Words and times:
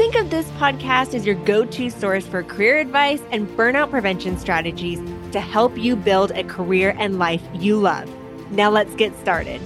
Think 0.00 0.14
of 0.14 0.30
this 0.30 0.48
podcast 0.52 1.12
as 1.12 1.26
your 1.26 1.34
go 1.34 1.66
to 1.66 1.90
source 1.90 2.26
for 2.26 2.42
career 2.42 2.78
advice 2.78 3.20
and 3.32 3.46
burnout 3.48 3.90
prevention 3.90 4.38
strategies 4.38 4.98
to 5.32 5.40
help 5.40 5.76
you 5.76 5.94
build 5.94 6.30
a 6.30 6.42
career 6.42 6.96
and 6.98 7.18
life 7.18 7.42
you 7.52 7.78
love. 7.78 8.10
Now 8.50 8.70
let's 8.70 8.94
get 8.94 9.14
started. 9.18 9.60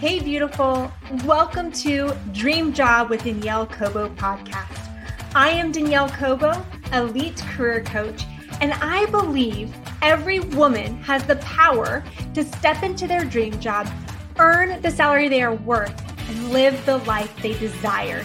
Hey, 0.00 0.18
beautiful. 0.20 0.90
Welcome 1.26 1.70
to 1.72 2.16
Dream 2.32 2.72
Job 2.72 3.10
with 3.10 3.24
Danielle 3.24 3.66
Cobo 3.66 4.08
podcast. 4.14 4.78
I 5.34 5.50
am 5.50 5.72
Danielle 5.72 6.08
Cobo, 6.08 6.64
elite 6.92 7.42
career 7.56 7.82
coach 7.82 8.24
and 8.60 8.72
I 8.74 9.06
believe 9.06 9.74
every 10.02 10.38
woman 10.38 10.96
has 11.02 11.24
the 11.24 11.36
power 11.36 12.04
to 12.34 12.44
step 12.44 12.82
into 12.82 13.08
their 13.08 13.24
dream 13.24 13.58
job, 13.58 13.88
earn 14.38 14.80
the 14.82 14.90
salary 14.90 15.28
they 15.28 15.42
are 15.42 15.54
worth, 15.54 16.00
and 16.28 16.50
live 16.50 16.84
the 16.86 16.98
life 16.98 17.34
they 17.42 17.58
desire. 17.58 18.24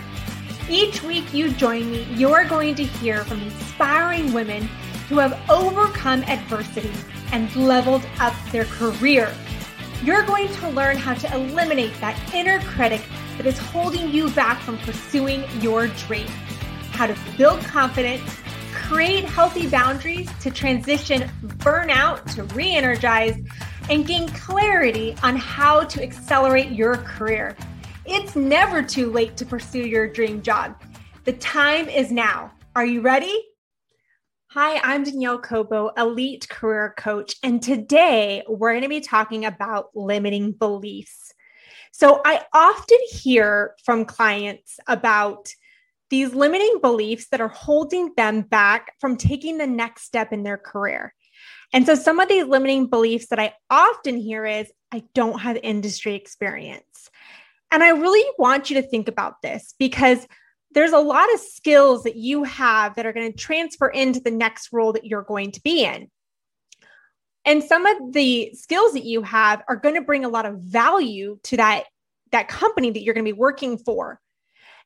Each 0.69 1.02
week 1.02 1.33
you 1.33 1.52
join 1.52 1.89
me, 1.92 2.03
you're 2.14 2.45
going 2.45 2.75
to 2.75 2.83
hear 2.83 3.23
from 3.23 3.42
inspiring 3.42 4.31
women 4.33 4.70
who 5.09 5.17
have 5.17 5.39
overcome 5.49 6.22
adversity 6.23 6.92
and 7.31 7.53
leveled 7.55 8.05
up 8.20 8.33
their 8.52 8.66
career. 8.66 9.33
You're 10.03 10.23
going 10.23 10.49
to 10.49 10.70
learn 10.70 10.97
how 10.97 11.16
to 11.16 11.33
eliminate 11.33 11.99
that 11.99 12.20
inner 12.33 12.59
critic 12.61 13.02
that 13.38 13.47
is 13.47 13.58
holding 13.58 14.11
you 14.11 14.30
back 14.31 14.61
from 14.61 14.77
pursuing 14.80 15.44
your 15.61 15.88
dream, 15.88 16.27
how 16.92 17.08
to 17.08 17.17
build 17.38 17.61
confidence 17.61 18.38
create 18.88 19.25
healthy 19.25 19.67
boundaries 19.67 20.30
to 20.39 20.49
transition 20.49 21.30
burnout 21.57 22.23
to 22.33 22.43
re 22.55 22.73
energize 22.73 23.38
and 23.89 24.07
gain 24.07 24.30
clarity 24.30 25.13
on 25.23 25.35
how 25.35 25.83
to 25.83 26.02
accelerate 26.02 26.71
your 26.71 26.95
career. 26.95 27.53
It's 28.05 28.38
never 28.38 28.81
too 28.81 29.11
late 29.11 29.35
to 29.38 29.45
pursue 29.45 29.85
your 29.85 30.08
dream 30.08 30.41
job. 30.41 30.81
The 31.25 31.33
time 31.33 31.89
is 31.89 32.13
now. 32.13 32.53
Are 32.77 32.85
you 32.85 33.02
ready? 33.02 33.38
Hi, 34.52 34.80
I'm 34.81 35.03
Danielle 35.03 35.39
Cobo, 35.39 35.89
elite 35.97 36.47
career 36.47 36.93
coach, 36.97 37.35
and 37.43 37.61
today 37.61 38.45
we're 38.47 38.71
going 38.71 38.83
to 38.83 38.89
be 38.89 39.02
talking 39.02 39.43
about 39.43 39.89
limiting 39.95 40.53
beliefs. 40.53 41.33
So, 41.91 42.21
I 42.23 42.45
often 42.53 42.99
hear 43.09 43.75
from 43.83 44.05
clients 44.05 44.80
about 44.88 45.49
these 46.09 46.33
limiting 46.33 46.80
beliefs 46.81 47.27
that 47.30 47.41
are 47.41 47.47
holding 47.47 48.13
them 48.16 48.41
back 48.41 48.94
from 49.00 49.17
taking 49.17 49.58
the 49.58 49.67
next 49.67 50.03
step 50.03 50.31
in 50.31 50.44
their 50.44 50.58
career. 50.58 51.14
And 51.73 51.86
so 51.86 51.95
some 51.95 52.19
of 52.19 52.30
these 52.30 52.45
limiting 52.45 52.88
beliefs 52.88 53.27
that 53.27 53.39
I 53.39 53.53
often 53.69 54.17
hear 54.17 54.45
is 54.45 54.72
I 54.91 55.03
don't 55.14 55.41
have 55.41 55.58
industry 55.61 56.16
experience. 56.16 57.09
And 57.72 57.83
I 57.83 57.89
really 57.89 58.25
want 58.38 58.69
you 58.69 58.81
to 58.81 58.88
think 58.88 59.08
about 59.08 59.41
this 59.41 59.75
because 59.77 60.25
there's 60.72 60.94
a 60.94 60.99
lot 60.99 61.33
of 61.33 61.39
skills 61.39 62.04
that 62.04 62.15
you 62.15 62.43
have 62.43 62.95
that 62.95 63.05
are 63.05 63.14
going 63.14 63.32
to 63.32 63.37
transfer 63.37 63.87
into 63.89 64.20
the 64.20 64.32
next 64.32 64.70
role 64.71 64.93
that 64.93 65.05
you're 65.05 65.23
going 65.23 65.52
to 65.52 65.61
be 65.61 65.83
in. 65.83 66.09
And 67.45 67.64
some 67.64 67.86
of 67.86 68.14
the 68.14 68.52
skills 68.53 68.93
that 68.93 69.05
you 69.05 69.21
have 69.23 69.64
are 69.67 69.76
going 69.76 69.95
to 69.95 70.02
bring 70.02 70.26
a 70.26 70.30
lot 70.30 70.45
of 70.45 70.59
value 70.59 71.39
to 71.43 71.58
that 71.58 71.86
that 72.32 72.49
company 72.49 72.92
that 72.92 73.02
you're 73.02 73.14
going 73.14 73.26
to 73.26 73.33
be 73.33 73.37
working 73.37 73.77
for. 73.77 74.20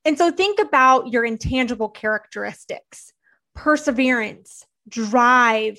And 0.04 0.18
so 0.18 0.32
think 0.32 0.60
about 0.60 1.12
your 1.12 1.24
intangible 1.24 1.90
characteristics 1.90 3.14
perseverance, 3.54 4.66
drive, 4.88 5.78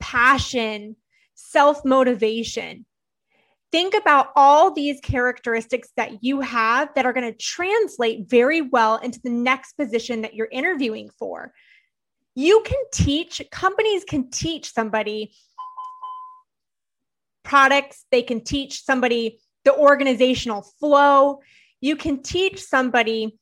passion, 0.00 0.96
self 1.34 1.84
motivation. 1.84 2.84
Think 3.72 3.94
about 3.94 4.28
all 4.36 4.72
these 4.72 5.00
characteristics 5.00 5.88
that 5.96 6.22
you 6.22 6.40
have 6.40 6.90
that 6.94 7.06
are 7.06 7.12
going 7.12 7.30
to 7.30 7.36
translate 7.36 8.28
very 8.28 8.60
well 8.60 8.96
into 8.98 9.20
the 9.24 9.30
next 9.30 9.72
position 9.72 10.22
that 10.22 10.34
you're 10.34 10.48
interviewing 10.52 11.10
for. 11.18 11.52
You 12.36 12.62
can 12.64 12.78
teach, 12.92 13.42
companies 13.50 14.04
can 14.04 14.30
teach 14.30 14.72
somebody 14.72 15.32
products, 17.42 18.06
they 18.10 18.22
can 18.22 18.42
teach 18.42 18.84
somebody 18.84 19.40
the 19.64 19.74
organizational 19.74 20.62
flow. 20.78 21.40
You 21.80 21.96
can 21.96 22.22
teach 22.22 22.62
somebody 22.62 23.38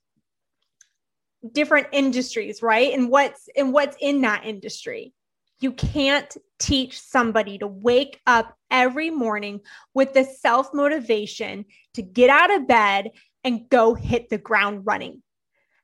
different 1.51 1.89
industries, 1.93 2.63
right? 2.63 2.93
And 2.93 3.09
what's 3.09 3.49
and 3.57 3.73
what's 3.73 3.97
in 4.01 4.21
that 4.23 4.45
industry. 4.45 5.13
You 5.61 5.73
can't 5.73 6.37
teach 6.59 7.01
somebody 7.01 7.59
to 7.59 7.69
wake 7.69 8.21
up 8.27 8.57
every 8.71 9.11
morning 9.11 9.61
with 9.95 10.13
the 10.13 10.25
self 10.25 10.75
motivation 10.75 11.65
to 11.95 12.03
get 12.03 12.31
out 12.31 12.53
of 12.53 12.67
bed 12.67 13.11
and 13.45 13.69
go 13.69 13.95
hit 13.95 14.29
the 14.29 14.39
ground 14.39 14.87
running. 14.87 15.23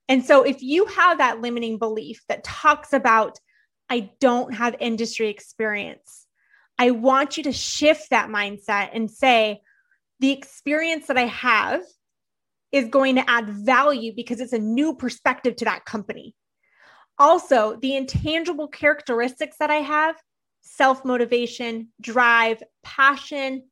And 0.09 0.25
so, 0.25 0.43
if 0.43 0.63
you 0.63 0.87
have 0.87 1.19
that 1.19 1.41
limiting 1.41 1.79
belief 1.79 2.23
that 2.29 2.45
talks 2.45 2.93
about, 2.93 3.39
I 3.91 4.11
don't 4.21 4.55
have 4.55 4.77
industry 4.81 5.29
experience, 5.29 6.27
I 6.79 6.93
want 6.93 7.37
you 7.37 7.45
to 7.45 7.53
shift 7.53 8.11
that 8.11 8.29
mindset 8.29 8.91
and 8.95 9.11
say, 9.11 9.61
the 10.21 10.33
experience 10.33 11.07
that 11.07 11.19
I 11.19 11.27
have 11.27 11.83
is 12.73 12.89
going 12.89 13.17
to 13.17 13.31
add 13.31 13.49
value 13.49 14.13
because 14.15 14.41
it's 14.41 14.53
a 14.53 14.59
new 14.59 14.95
perspective 14.95 15.57
to 15.57 15.65
that 15.65 15.85
company. 15.85 16.35
Also, 17.19 17.77
the 17.81 17.97
intangible 17.97 18.69
characteristics 18.69 19.57
that 19.59 19.71
I 19.71 19.77
have 19.77 20.17
self 20.61 21.05
motivation, 21.05 21.89
drive, 22.01 22.63
passion, 22.83 23.65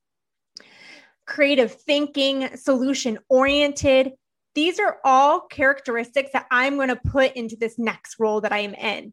creative 1.26 1.72
thinking, 1.72 2.56
solution 2.56 3.18
oriented. 3.28 4.12
These 4.54 4.78
are 4.78 4.98
all 5.04 5.42
characteristics 5.42 6.30
that 6.32 6.46
I'm 6.50 6.76
going 6.76 6.88
to 6.88 6.96
put 6.96 7.34
into 7.34 7.56
this 7.56 7.78
next 7.78 8.18
role 8.18 8.40
that 8.40 8.52
I 8.52 8.60
am 8.60 8.74
in. 8.74 9.12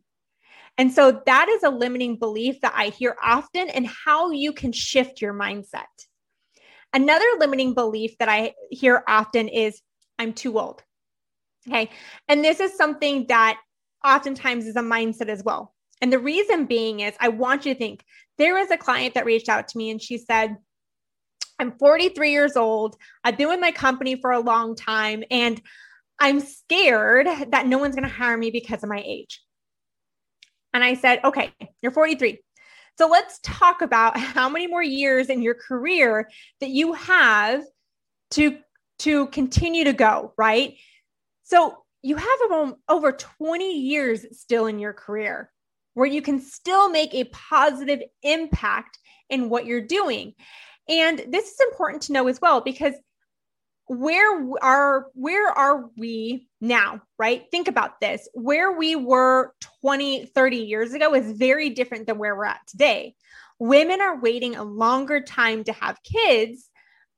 And 0.78 0.92
so 0.92 1.22
that 1.26 1.50
is 1.50 1.64
a 1.64 1.70
limiting 1.70 2.18
belief 2.18 2.62
that 2.62 2.74
I 2.76 2.88
hear 2.88 3.16
often 3.22 3.70
and 3.70 3.86
how 3.86 4.32
you 4.32 4.54
can 4.54 4.72
shift 4.72 5.22
your 5.22 5.34
mindset. 5.34 5.84
Another 6.94 7.26
limiting 7.40 7.74
belief 7.74 8.18
that 8.20 8.30
I 8.30 8.54
hear 8.70 9.04
often 9.08 9.48
is 9.48 9.81
I'm 10.20 10.34
too 10.34 10.59
old. 10.59 10.84
Okay. 11.68 11.90
And 12.28 12.44
this 12.44 12.59
is 12.59 12.76
something 12.76 13.26
that 13.28 13.59
oftentimes 14.06 14.68
is 14.68 14.76
a 14.76 14.81
mindset 14.81 15.30
as 15.30 15.44
well. 15.44 15.74
And 16.02 16.12
the 16.12 16.20
reason 16.20 16.66
being 16.66 17.00
is 17.00 17.16
I 17.20 17.30
want 17.30 17.66
you 17.66 17.74
to 17.74 17.80
think 17.80 18.04
there 18.38 18.54
was 18.54 18.70
a 18.70 18.78
client 18.78 19.14
that 19.14 19.26
reached 19.26 19.50
out 19.50 19.70
to 19.70 19.78
me 19.78 19.90
and 19.90 20.02
she 20.02 20.18
said, 20.18 20.58
I'm 21.59 21.72
43 21.78 22.31
years 22.31 22.58
old. 22.58 22.98
I've 23.24 23.38
been 23.38 23.48
with 23.48 23.60
my 23.60 23.72
company 23.72 24.20
for 24.20 24.31
a 24.31 24.40
long 24.40 24.75
time 24.75 25.24
and 25.31 25.62
I'm 26.20 26.42
scared 26.42 27.28
that 27.50 27.68
no 27.68 27.78
one's 27.78 27.96
going 27.96 28.08
to 28.08 28.14
hire 28.14 28.38
me 28.38 28.52
because 28.52 28.84
of 28.84 28.90
my 28.90 29.02
age. 29.06 29.42
And 30.74 30.84
I 30.84 30.96
said, 30.96 31.22
okay, 31.24 31.54
you're 31.81 31.92
43. 31.92 32.40
So 32.98 33.08
let's 33.08 33.40
talk 33.44 33.81
about 33.81 34.18
how 34.18 34.50
many 34.50 34.68
more 34.68 34.84
years 34.84 35.30
in 35.30 35.42
your 35.42 35.56
career 35.56 36.30
that 36.60 36.69
you 36.69 36.94
have 36.94 37.63
to 38.31 38.57
to 39.00 39.28
continue 39.28 39.84
to 39.84 39.94
go, 39.94 40.34
right? 40.38 40.75
So 41.44 41.78
you 42.01 42.16
have 42.16 42.75
over 42.90 43.12
20 43.12 43.80
years 43.80 44.25
still 44.31 44.68
in 44.68 44.80
your 44.80 44.94
career 44.94 45.51
where 45.94 46.07
you 46.07 46.22
can 46.22 46.40
still 46.40 46.90
make 46.90 47.13
a 47.13 47.25
positive 47.25 48.01
impact 48.22 48.98
in 49.30 49.50
what 49.50 49.66
you're 49.66 49.86
doing. 49.86 50.34
And 50.88 51.19
this 51.30 51.51
is 51.51 51.60
important 51.72 52.04
to 52.04 52.13
know 52.13 52.28
as 52.28 52.42
well 52.42 52.62
because 52.62 52.94
where 53.88 54.50
are 54.62 55.07
where 55.13 55.50
are 55.50 55.89
we 55.97 56.47
now 56.62 57.01
right? 57.18 57.44
Think 57.51 57.68
about 57.68 58.00
this. 58.00 58.27
Where 58.33 58.71
we 58.71 58.95
were 58.95 59.53
20 59.81 60.27
30 60.27 60.57
years 60.57 60.94
ago 60.94 61.13
is 61.13 61.38
very 61.38 61.69
different 61.69 62.07
than 62.07 62.18
where 62.18 62.35
we're 62.35 62.45
at 62.45 62.65
today. 62.68 63.15
Women 63.59 64.01
are 64.01 64.19
waiting 64.19 64.56
a 64.56 64.63
longer 64.63 65.21
time 65.21 65.63
to 65.65 65.74
have 65.74 66.03
kids 66.03 66.69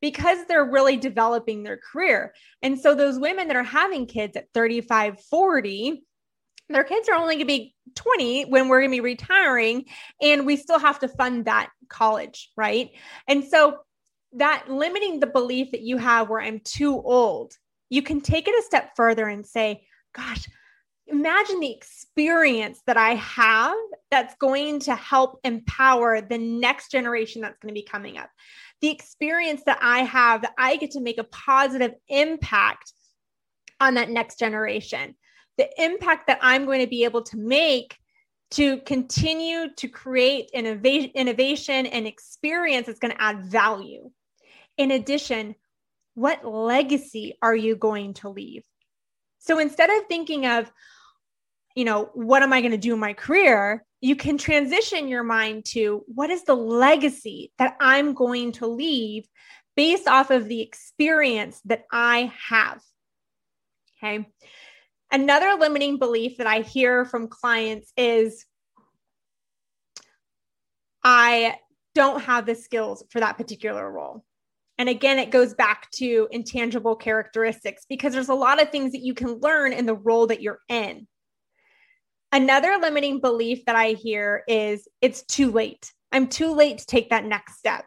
because 0.02 0.46
they're 0.48 0.70
really 0.70 0.98
developing 0.98 1.64
their 1.64 1.80
career. 1.92 2.34
And 2.62 2.80
so 2.80 2.94
those 2.94 3.18
women 3.18 3.48
that 3.48 3.58
are 3.58 3.64
having 3.64 4.06
kids 4.06 4.36
at 4.36 4.48
35 4.54 5.22
40 5.30 6.04
their 6.70 6.84
kids 6.84 7.08
are 7.10 7.16
only 7.16 7.36
going 7.36 7.40
to 7.40 7.46
be 7.46 7.76
20 7.94 8.46
when 8.46 8.68
we're 8.68 8.80
going 8.80 8.90
to 8.90 8.96
be 8.96 9.02
retiring 9.02 9.86
and 10.20 10.48
we 10.48 10.58
still 10.58 10.80
have 10.80 10.98
to 11.00 11.08
fund 11.08 11.46
that 11.46 11.70
college 11.90 12.52
right? 12.58 12.90
And 13.28 13.44
so 13.44 13.78
that 14.36 14.66
limiting 14.70 15.20
the 15.20 15.28
belief 15.28 15.72
that 15.72 15.82
you 15.82 15.98
have 15.98 16.30
where 16.30 16.42
I'm 16.42 16.60
too 16.60 16.94
old, 17.02 17.54
you 17.90 18.02
can 18.02 18.22
take 18.22 18.48
it 18.48 18.56
a 18.58 18.64
step 18.64 18.96
further 18.96 19.28
and 19.28 19.46
say, 19.46 19.88
gosh, 20.14 20.48
imagine 21.08 21.60
the 21.60 21.72
experience 21.72 22.82
that 22.88 22.98
I 22.98 23.16
have 23.16 23.76
that's 24.12 24.36
going 24.36 24.80
to 24.82 24.96
help 24.96 25.40
empower 25.44 26.22
the 26.22 26.38
next 26.38 26.92
generation 26.92 27.42
that's 27.42 27.58
going 27.60 27.74
to 27.74 27.80
be 27.80 27.86
coming 27.86 28.18
up. 28.18 28.30
The 28.82 28.90
experience 28.90 29.64
that 29.66 29.80
I 29.82 30.00
have 30.00 30.42
that 30.42 30.54
I 30.58 30.78
get 30.78 30.92
to 30.92 31.02
make 31.02 31.18
a 31.18 31.24
positive 31.26 31.94
impact 32.10 32.94
on 33.80 33.96
that 33.96 34.10
next 34.10 34.40
generation. 34.40 35.16
The 35.58 35.70
impact 35.82 36.28
that 36.28 36.40
I'm 36.42 36.66
going 36.66 36.82
to 36.82 36.88
be 36.88 37.06
able 37.06 37.22
to 37.24 37.38
make 37.38 37.98
to 38.52 38.80
continue 38.82 39.74
to 39.76 39.88
create 39.88 40.50
innovation, 40.54 41.12
innovation 41.16 41.86
and 41.86 42.06
experience 42.06 42.88
that's 42.88 43.00
going 43.00 43.14
to 43.14 43.22
add 43.22 43.46
value. 43.46 44.12
In 44.78 44.92
addition, 44.92 45.56
what 46.16 46.46
legacy 46.46 47.38
are 47.42 47.56
you 47.56 47.76
going 47.76 48.14
to 48.16 48.30
leave? 48.30 48.64
So 49.40 49.60
instead 49.60 49.90
of 49.90 50.08
thinking 50.08 50.46
of, 50.46 50.72
you 51.76 51.86
know, 51.86 52.10
what 52.14 52.42
am 52.42 52.54
I 52.54 52.62
going 52.62 52.72
to 52.72 52.78
do 52.78 52.94
in 52.94 53.00
my 53.00 53.14
career? 53.14 53.86
You 54.02 54.16
can 54.16 54.38
transition 54.38 55.08
your 55.08 55.24
mind 55.24 55.66
to 55.74 56.04
what 56.08 56.30
is 56.30 56.44
the 56.44 56.56
legacy 56.56 57.52
that 57.58 57.76
I'm 57.80 58.14
going 58.14 58.54
to 58.54 58.68
leave 58.68 59.26
based 59.76 60.08
off 60.08 60.32
of 60.32 60.48
the 60.48 60.62
experience 60.62 61.62
that 61.66 61.84
I 61.92 62.32
have. 62.50 62.82
Okay. 64.04 64.28
Another 65.12 65.56
limiting 65.60 65.98
belief 65.98 66.38
that 66.38 66.48
I 66.48 66.62
hear 66.62 67.06
from 67.06 67.28
clients 67.28 67.92
is 67.98 68.46
I 71.04 71.58
don't 71.94 72.22
have 72.24 72.46
the 72.46 72.56
skills 72.56 73.04
for 73.10 73.20
that 73.20 73.38
particular 73.38 73.90
role. 73.90 74.24
And 74.78 74.90
again, 74.90 75.20
it 75.20 75.32
goes 75.32 75.54
back 75.54 75.90
to 75.92 76.28
intangible 76.32 76.96
characteristics 76.96 77.86
because 77.88 78.14
there's 78.14 78.30
a 78.30 78.34
lot 78.34 78.62
of 78.62 78.72
things 78.72 78.92
that 78.92 79.02
you 79.02 79.14
can 79.14 79.40
learn 79.40 79.72
in 79.72 79.86
the 79.86 79.96
role 79.96 80.28
that 80.28 80.42
you're 80.42 80.60
in. 80.68 81.08
Another 82.32 82.78
limiting 82.82 83.22
belief 83.22 83.64
that 83.66 83.78
I 83.78 83.90
hear 83.90 84.44
is 84.48 84.88
it's 85.02 85.24
too 85.24 85.52
late. 85.52 85.94
I'm 86.12 86.28
too 86.28 86.54
late 86.54 86.80
to 86.80 86.86
take 86.86 87.10
that 87.10 87.26
next 87.26 87.58
step. 87.58 87.86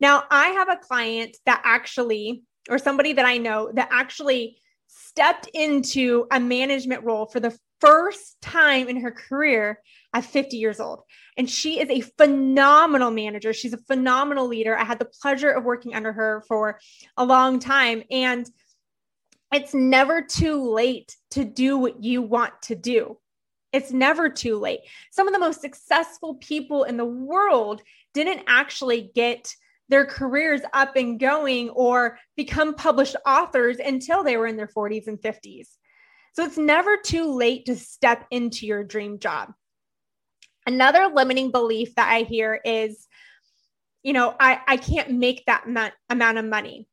Now, 0.00 0.24
I 0.30 0.48
have 0.48 0.70
a 0.70 0.76
client 0.76 1.36
that 1.44 1.60
actually, 1.64 2.42
or 2.70 2.78
somebody 2.78 3.12
that 3.14 3.26
I 3.26 3.36
know 3.36 3.70
that 3.74 3.88
actually 3.90 4.58
stepped 4.86 5.48
into 5.52 6.26
a 6.30 6.40
management 6.40 7.04
role 7.04 7.26
for 7.26 7.40
the 7.40 7.56
first 7.80 8.40
time 8.40 8.88
in 8.88 9.00
her 9.00 9.10
career 9.10 9.80
at 10.12 10.24
50 10.24 10.56
years 10.56 10.80
old. 10.80 11.02
And 11.36 11.48
she 11.48 11.80
is 11.80 11.88
a 11.90 12.00
phenomenal 12.16 13.10
manager. 13.10 13.52
She's 13.52 13.72
a 13.72 13.78
phenomenal 13.78 14.46
leader. 14.46 14.76
I 14.76 14.84
had 14.84 14.98
the 14.98 15.10
pleasure 15.20 15.50
of 15.50 15.64
working 15.64 15.94
under 15.94 16.12
her 16.12 16.42
for 16.48 16.80
a 17.16 17.24
long 17.24 17.58
time. 17.58 18.02
And 18.10 18.48
it's 19.52 19.74
never 19.74 20.22
too 20.22 20.70
late 20.70 21.16
to 21.30 21.44
do 21.44 21.78
what 21.78 22.02
you 22.02 22.22
want 22.22 22.52
to 22.62 22.74
do. 22.74 23.18
It's 23.72 23.92
never 23.92 24.28
too 24.28 24.58
late. 24.58 24.80
Some 25.10 25.26
of 25.26 25.34
the 25.34 25.40
most 25.40 25.60
successful 25.60 26.34
people 26.36 26.84
in 26.84 26.96
the 26.96 27.04
world 27.04 27.82
didn't 28.14 28.44
actually 28.46 29.10
get 29.14 29.54
their 29.88 30.04
careers 30.04 30.60
up 30.72 30.96
and 30.96 31.18
going 31.18 31.70
or 31.70 32.18
become 32.36 32.74
published 32.74 33.16
authors 33.26 33.78
until 33.78 34.22
they 34.22 34.36
were 34.36 34.46
in 34.46 34.56
their 34.56 34.68
40s 34.68 35.06
and 35.06 35.18
50s. 35.18 35.68
So 36.34 36.44
it's 36.44 36.58
never 36.58 36.96
too 36.96 37.32
late 37.32 37.66
to 37.66 37.76
step 37.76 38.26
into 38.30 38.66
your 38.66 38.84
dream 38.84 39.18
job. 39.18 39.52
Another 40.66 41.10
limiting 41.12 41.50
belief 41.50 41.94
that 41.94 42.10
I 42.10 42.22
hear 42.22 42.60
is, 42.64 43.06
you 44.02 44.12
know, 44.12 44.34
I, 44.38 44.60
I 44.66 44.76
can't 44.76 45.12
make 45.12 45.46
that 45.46 45.64
amount 46.10 46.38
of 46.38 46.44
money. 46.44 46.86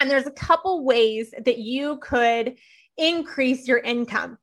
And 0.00 0.10
there's 0.10 0.26
a 0.26 0.32
couple 0.32 0.84
ways 0.84 1.32
that 1.44 1.58
you 1.58 1.98
could 1.98 2.56
increase 2.96 3.68
your 3.68 3.78
income. 3.78 4.38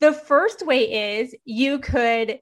The 0.00 0.12
first 0.12 0.64
way 0.64 1.18
is 1.18 1.34
you 1.44 1.78
could 1.78 2.40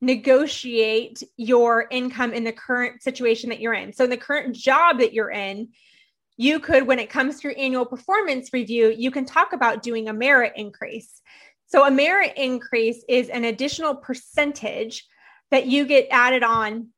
negotiate 0.00 1.22
your 1.36 1.86
income 1.90 2.32
in 2.32 2.44
the 2.44 2.52
current 2.52 3.02
situation 3.02 3.50
that 3.50 3.60
you're 3.60 3.74
in. 3.74 3.92
So, 3.92 4.04
in 4.04 4.10
the 4.10 4.16
current 4.16 4.54
job 4.54 4.98
that 4.98 5.12
you're 5.12 5.30
in, 5.30 5.68
you 6.38 6.60
could, 6.60 6.86
when 6.86 7.00
it 7.00 7.10
comes 7.10 7.40
to 7.40 7.48
your 7.48 7.58
annual 7.58 7.84
performance 7.84 8.52
review, 8.52 8.94
you 8.96 9.10
can 9.10 9.26
talk 9.26 9.52
about 9.52 9.82
doing 9.82 10.08
a 10.08 10.12
merit 10.12 10.52
increase. 10.56 11.20
So, 11.66 11.84
a 11.84 11.90
merit 11.90 12.32
increase 12.36 13.04
is 13.08 13.28
an 13.28 13.44
additional 13.44 13.96
percentage 13.96 15.04
that 15.50 15.66
you 15.66 15.84
get 15.84 16.06
added 16.10 16.44
on 16.44 16.88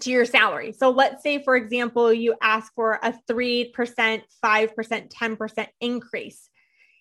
to 0.00 0.10
your 0.10 0.24
salary. 0.24 0.72
So, 0.72 0.90
let's 0.90 1.22
say, 1.22 1.44
for 1.44 1.56
example, 1.56 2.12
you 2.12 2.34
ask 2.42 2.72
for 2.74 2.98
a 3.02 3.12
3%, 3.30 3.72
5%, 3.72 4.22
10% 4.42 5.66
increase. 5.80 6.48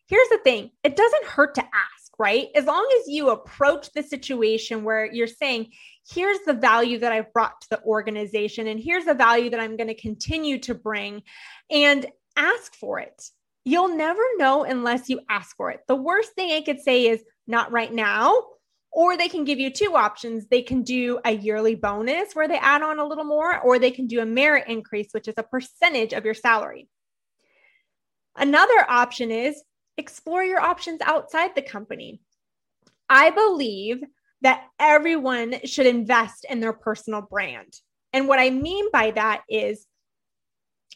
Here's 0.08 0.30
the 0.30 0.40
thing 0.44 0.72
it 0.84 0.98
doesn't 0.98 1.26
hurt 1.26 1.56
to 1.56 1.62
ask, 1.64 1.99
right? 2.20 2.50
As 2.54 2.66
long 2.66 2.88
as 3.00 3.08
you 3.08 3.30
approach 3.30 3.90
the 3.94 4.04
situation 4.04 4.84
where 4.84 5.12
you're 5.12 5.26
saying, 5.26 5.72
here's 6.12 6.40
the 6.46 6.54
value 6.54 7.00
that 7.00 7.14
I've 7.14 7.32
brought 7.32 7.62
to 7.62 7.68
the 7.72 7.84
organization, 7.84 8.68
and 8.68 8.80
here's 8.80 9.06
the 9.06 9.14
value 9.14 9.50
that 9.50 9.60
I'm 9.60 9.78
going 9.78 9.88
to 9.88 9.96
continue 9.96 10.60
to 10.60 10.76
bring, 10.76 11.24
and 11.72 12.06
ask 12.36 12.76
for 12.76 13.00
it. 13.00 13.24
You'll 13.66 13.96
never 13.96 14.22
know 14.38 14.64
unless 14.66 15.10
you 15.10 15.22
ask 15.30 15.56
for 15.56 15.72
it. 15.72 15.80
The 15.88 15.96
worst 15.96 16.34
thing 16.34 16.52
I 16.52 16.62
could 16.62 16.82
say 16.82 17.08
is 17.08 17.24
not 17.48 17.72
right 17.72 17.92
now, 17.92 18.44
or 18.92 19.16
they 19.16 19.30
can 19.30 19.46
give 19.46 19.60
you 19.60 19.70
two 19.70 19.96
options. 19.96 20.48
They 20.48 20.62
can 20.62 20.82
do 20.82 21.20
a 21.24 21.32
yearly 21.32 21.76
bonus 21.76 22.34
where 22.34 22.48
they 22.48 22.58
add 22.58 22.82
on 22.82 23.00
a 23.00 23.06
little 23.08 23.24
more, 23.24 23.60
or 23.60 23.80
they 23.80 23.92
can 23.92 24.08
do 24.08 24.20
a 24.20 24.26
merit 24.26 24.66
increase, 24.68 25.10
which 25.12 25.28
is 25.28 25.36
a 25.38 25.44
percentage 25.44 26.14
of 26.14 26.26
your 26.26 26.34
salary. 26.34 26.90
Another 28.36 28.86
option 28.90 29.32
is 29.32 29.62
explore 30.00 30.44
your 30.44 30.60
options 30.60 31.02
outside 31.02 31.52
the 31.56 31.62
company. 31.62 32.22
I 33.10 33.30
believe 33.30 34.02
that 34.42 34.66
everyone 34.80 35.56
should 35.66 35.86
invest 35.86 36.46
in 36.50 36.60
their 36.60 36.74
personal 36.74 37.22
brand. 37.22 37.74
And 38.14 38.28
what 38.28 38.40
I 38.40 38.50
mean 38.50 38.90
by 38.92 39.12
that 39.12 39.44
is 39.50 39.86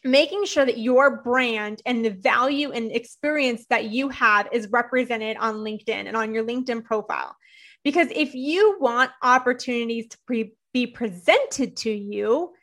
making 0.03 0.45
sure 0.45 0.65
that 0.65 0.77
your 0.77 1.21
brand 1.23 1.81
and 1.85 2.03
the 2.03 2.09
value 2.09 2.71
and 2.71 2.91
experience 2.91 3.65
that 3.69 3.85
you 3.85 4.09
have 4.09 4.47
is 4.51 4.67
represented 4.71 5.37
on 5.37 5.55
LinkedIn 5.55 6.07
and 6.07 6.17
on 6.17 6.33
your 6.33 6.43
LinkedIn 6.43 6.83
profile. 6.83 7.35
Because 7.83 8.07
if 8.11 8.33
you 8.33 8.77
want 8.79 9.11
opportunities 9.21 10.07
to 10.09 10.17
pre- 10.25 10.53
be 10.73 10.87
presented 10.87 11.77
to 11.77 11.91
you, 11.91 12.53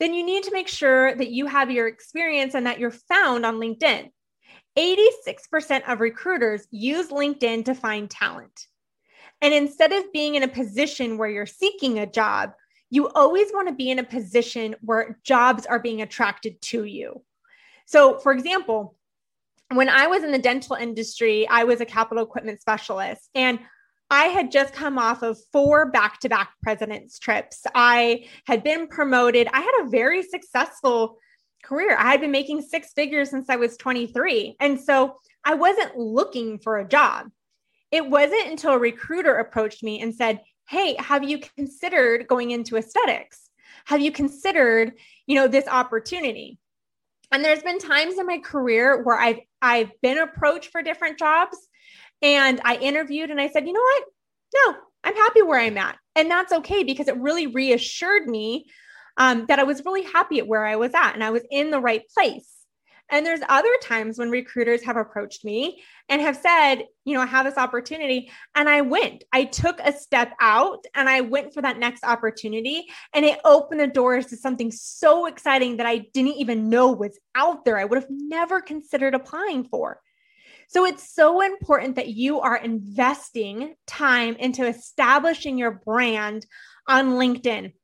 then 0.00 0.14
you 0.14 0.24
need 0.24 0.44
to 0.44 0.52
make 0.52 0.68
sure 0.68 1.14
that 1.14 1.30
you 1.30 1.46
have 1.46 1.70
your 1.70 1.86
experience 1.86 2.54
and 2.54 2.66
that 2.66 2.80
you're 2.80 2.90
found 2.90 3.46
on 3.46 3.56
LinkedIn. 3.56 4.10
86% 4.76 5.88
of 5.88 6.00
recruiters 6.00 6.66
use 6.70 7.08
LinkedIn 7.08 7.64
to 7.66 7.74
find 7.74 8.10
talent. 8.10 8.66
And 9.40 9.54
instead 9.54 9.92
of 9.92 10.12
being 10.12 10.34
in 10.34 10.42
a 10.42 10.48
position 10.48 11.18
where 11.18 11.28
you're 11.28 11.46
seeking 11.46 11.98
a 11.98 12.06
job, 12.06 12.52
you 12.90 13.08
always 13.08 13.52
want 13.52 13.68
to 13.68 13.74
be 13.74 13.90
in 13.90 13.98
a 13.98 14.04
position 14.04 14.74
where 14.80 15.18
jobs 15.24 15.66
are 15.66 15.78
being 15.78 16.02
attracted 16.02 16.60
to 16.62 16.84
you. 16.84 17.22
So, 17.86 18.18
for 18.18 18.32
example, 18.32 18.96
when 19.72 19.88
I 19.88 20.06
was 20.06 20.22
in 20.22 20.32
the 20.32 20.38
dental 20.38 20.76
industry, 20.76 21.48
I 21.48 21.64
was 21.64 21.80
a 21.80 21.86
capital 21.86 22.22
equipment 22.22 22.60
specialist 22.60 23.28
and 23.34 23.58
I 24.10 24.26
had 24.26 24.52
just 24.52 24.74
come 24.74 24.98
off 24.98 25.22
of 25.22 25.38
four 25.52 25.90
back 25.90 26.20
to 26.20 26.28
back 26.28 26.52
president's 26.62 27.18
trips. 27.18 27.64
I 27.74 28.26
had 28.46 28.62
been 28.62 28.86
promoted. 28.86 29.48
I 29.52 29.60
had 29.60 29.82
a 29.82 29.88
very 29.88 30.22
successful 30.22 31.18
career. 31.64 31.96
I 31.98 32.10
had 32.10 32.20
been 32.20 32.30
making 32.30 32.62
six 32.62 32.92
figures 32.92 33.30
since 33.30 33.48
I 33.48 33.56
was 33.56 33.76
23. 33.76 34.56
And 34.60 34.80
so 34.80 35.16
I 35.44 35.54
wasn't 35.54 35.96
looking 35.96 36.58
for 36.58 36.78
a 36.78 36.88
job. 36.88 37.30
It 37.90 38.08
wasn't 38.08 38.48
until 38.48 38.72
a 38.72 38.78
recruiter 38.78 39.36
approached 39.36 39.82
me 39.82 40.00
and 40.00 40.14
said, 40.14 40.40
Hey, 40.68 40.96
have 40.98 41.24
you 41.24 41.40
considered 41.56 42.26
going 42.26 42.50
into 42.50 42.76
aesthetics? 42.76 43.50
Have 43.86 44.00
you 44.00 44.12
considered, 44.12 44.94
you 45.26 45.34
know, 45.34 45.48
this 45.48 45.68
opportunity? 45.68 46.58
And 47.30 47.44
there's 47.44 47.62
been 47.62 47.78
times 47.78 48.18
in 48.18 48.26
my 48.26 48.38
career 48.38 49.02
where 49.02 49.18
I've 49.18 49.40
I've 49.60 49.90
been 50.02 50.18
approached 50.18 50.70
for 50.70 50.82
different 50.82 51.18
jobs 51.18 51.56
and 52.22 52.60
I 52.64 52.76
interviewed 52.76 53.30
and 53.30 53.40
I 53.40 53.48
said, 53.48 53.66
you 53.66 53.72
know 53.72 53.80
what? 53.80 54.04
No, 54.54 54.76
I'm 55.04 55.16
happy 55.16 55.42
where 55.42 55.60
I'm 55.60 55.78
at. 55.78 55.98
And 56.16 56.30
that's 56.30 56.52
okay 56.52 56.84
because 56.84 57.08
it 57.08 57.16
really 57.18 57.48
reassured 57.48 58.26
me 58.26 58.66
um, 59.16 59.46
that 59.46 59.58
I 59.58 59.64
was 59.64 59.84
really 59.84 60.02
happy 60.02 60.38
at 60.38 60.46
where 60.46 60.64
I 60.64 60.76
was 60.76 60.92
at 60.94 61.14
and 61.14 61.24
I 61.24 61.30
was 61.30 61.42
in 61.50 61.70
the 61.70 61.80
right 61.80 62.02
place. 62.12 62.48
And 63.10 63.24
there's 63.24 63.40
other 63.48 63.68
times 63.82 64.18
when 64.18 64.30
recruiters 64.30 64.82
have 64.84 64.96
approached 64.96 65.44
me 65.44 65.82
and 66.08 66.22
have 66.22 66.36
said, 66.36 66.84
you 67.04 67.14
know, 67.14 67.20
I 67.20 67.26
have 67.26 67.44
this 67.44 67.58
opportunity. 67.58 68.30
And 68.54 68.68
I 68.68 68.80
went, 68.80 69.24
I 69.32 69.44
took 69.44 69.78
a 69.80 69.92
step 69.92 70.32
out 70.40 70.84
and 70.94 71.08
I 71.08 71.20
went 71.20 71.52
for 71.52 71.60
that 71.60 71.78
next 71.78 72.02
opportunity. 72.02 72.86
And 73.12 73.24
it 73.24 73.40
opened 73.44 73.80
the 73.80 73.86
doors 73.86 74.26
to 74.26 74.36
something 74.36 74.72
so 74.72 75.26
exciting 75.26 75.76
that 75.76 75.86
I 75.86 76.06
didn't 76.14 76.38
even 76.38 76.70
know 76.70 76.92
was 76.92 77.18
out 77.34 77.64
there. 77.64 77.78
I 77.78 77.84
would 77.84 78.00
have 78.00 78.10
never 78.10 78.60
considered 78.60 79.14
applying 79.14 79.64
for. 79.64 80.00
So 80.68 80.86
it's 80.86 81.14
so 81.14 81.42
important 81.42 81.96
that 81.96 82.08
you 82.08 82.40
are 82.40 82.56
investing 82.56 83.74
time 83.86 84.34
into 84.36 84.66
establishing 84.66 85.58
your 85.58 85.82
brand 85.84 86.46
on 86.88 87.12
LinkedIn 87.12 87.74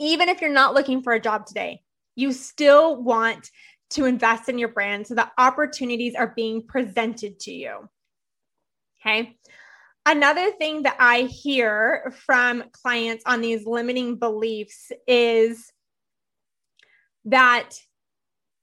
even 0.00 0.28
if 0.28 0.40
you're 0.40 0.50
not 0.50 0.74
looking 0.74 1.02
for 1.02 1.12
a 1.12 1.20
job 1.20 1.46
today, 1.46 1.80
You 2.16 2.32
still 2.32 3.02
want 3.02 3.50
to 3.90 4.04
invest 4.04 4.48
in 4.48 4.58
your 4.58 4.68
brand 4.68 5.06
so 5.06 5.14
that 5.14 5.32
opportunities 5.38 6.14
are 6.14 6.32
being 6.34 6.66
presented 6.66 7.38
to 7.40 7.52
you. 7.52 7.88
Okay. 9.00 9.36
Another 10.06 10.50
thing 10.52 10.82
that 10.82 10.96
I 10.98 11.22
hear 11.22 12.14
from 12.26 12.64
clients 12.72 13.24
on 13.26 13.40
these 13.40 13.66
limiting 13.66 14.16
beliefs 14.16 14.92
is 15.06 15.70
that 17.26 17.70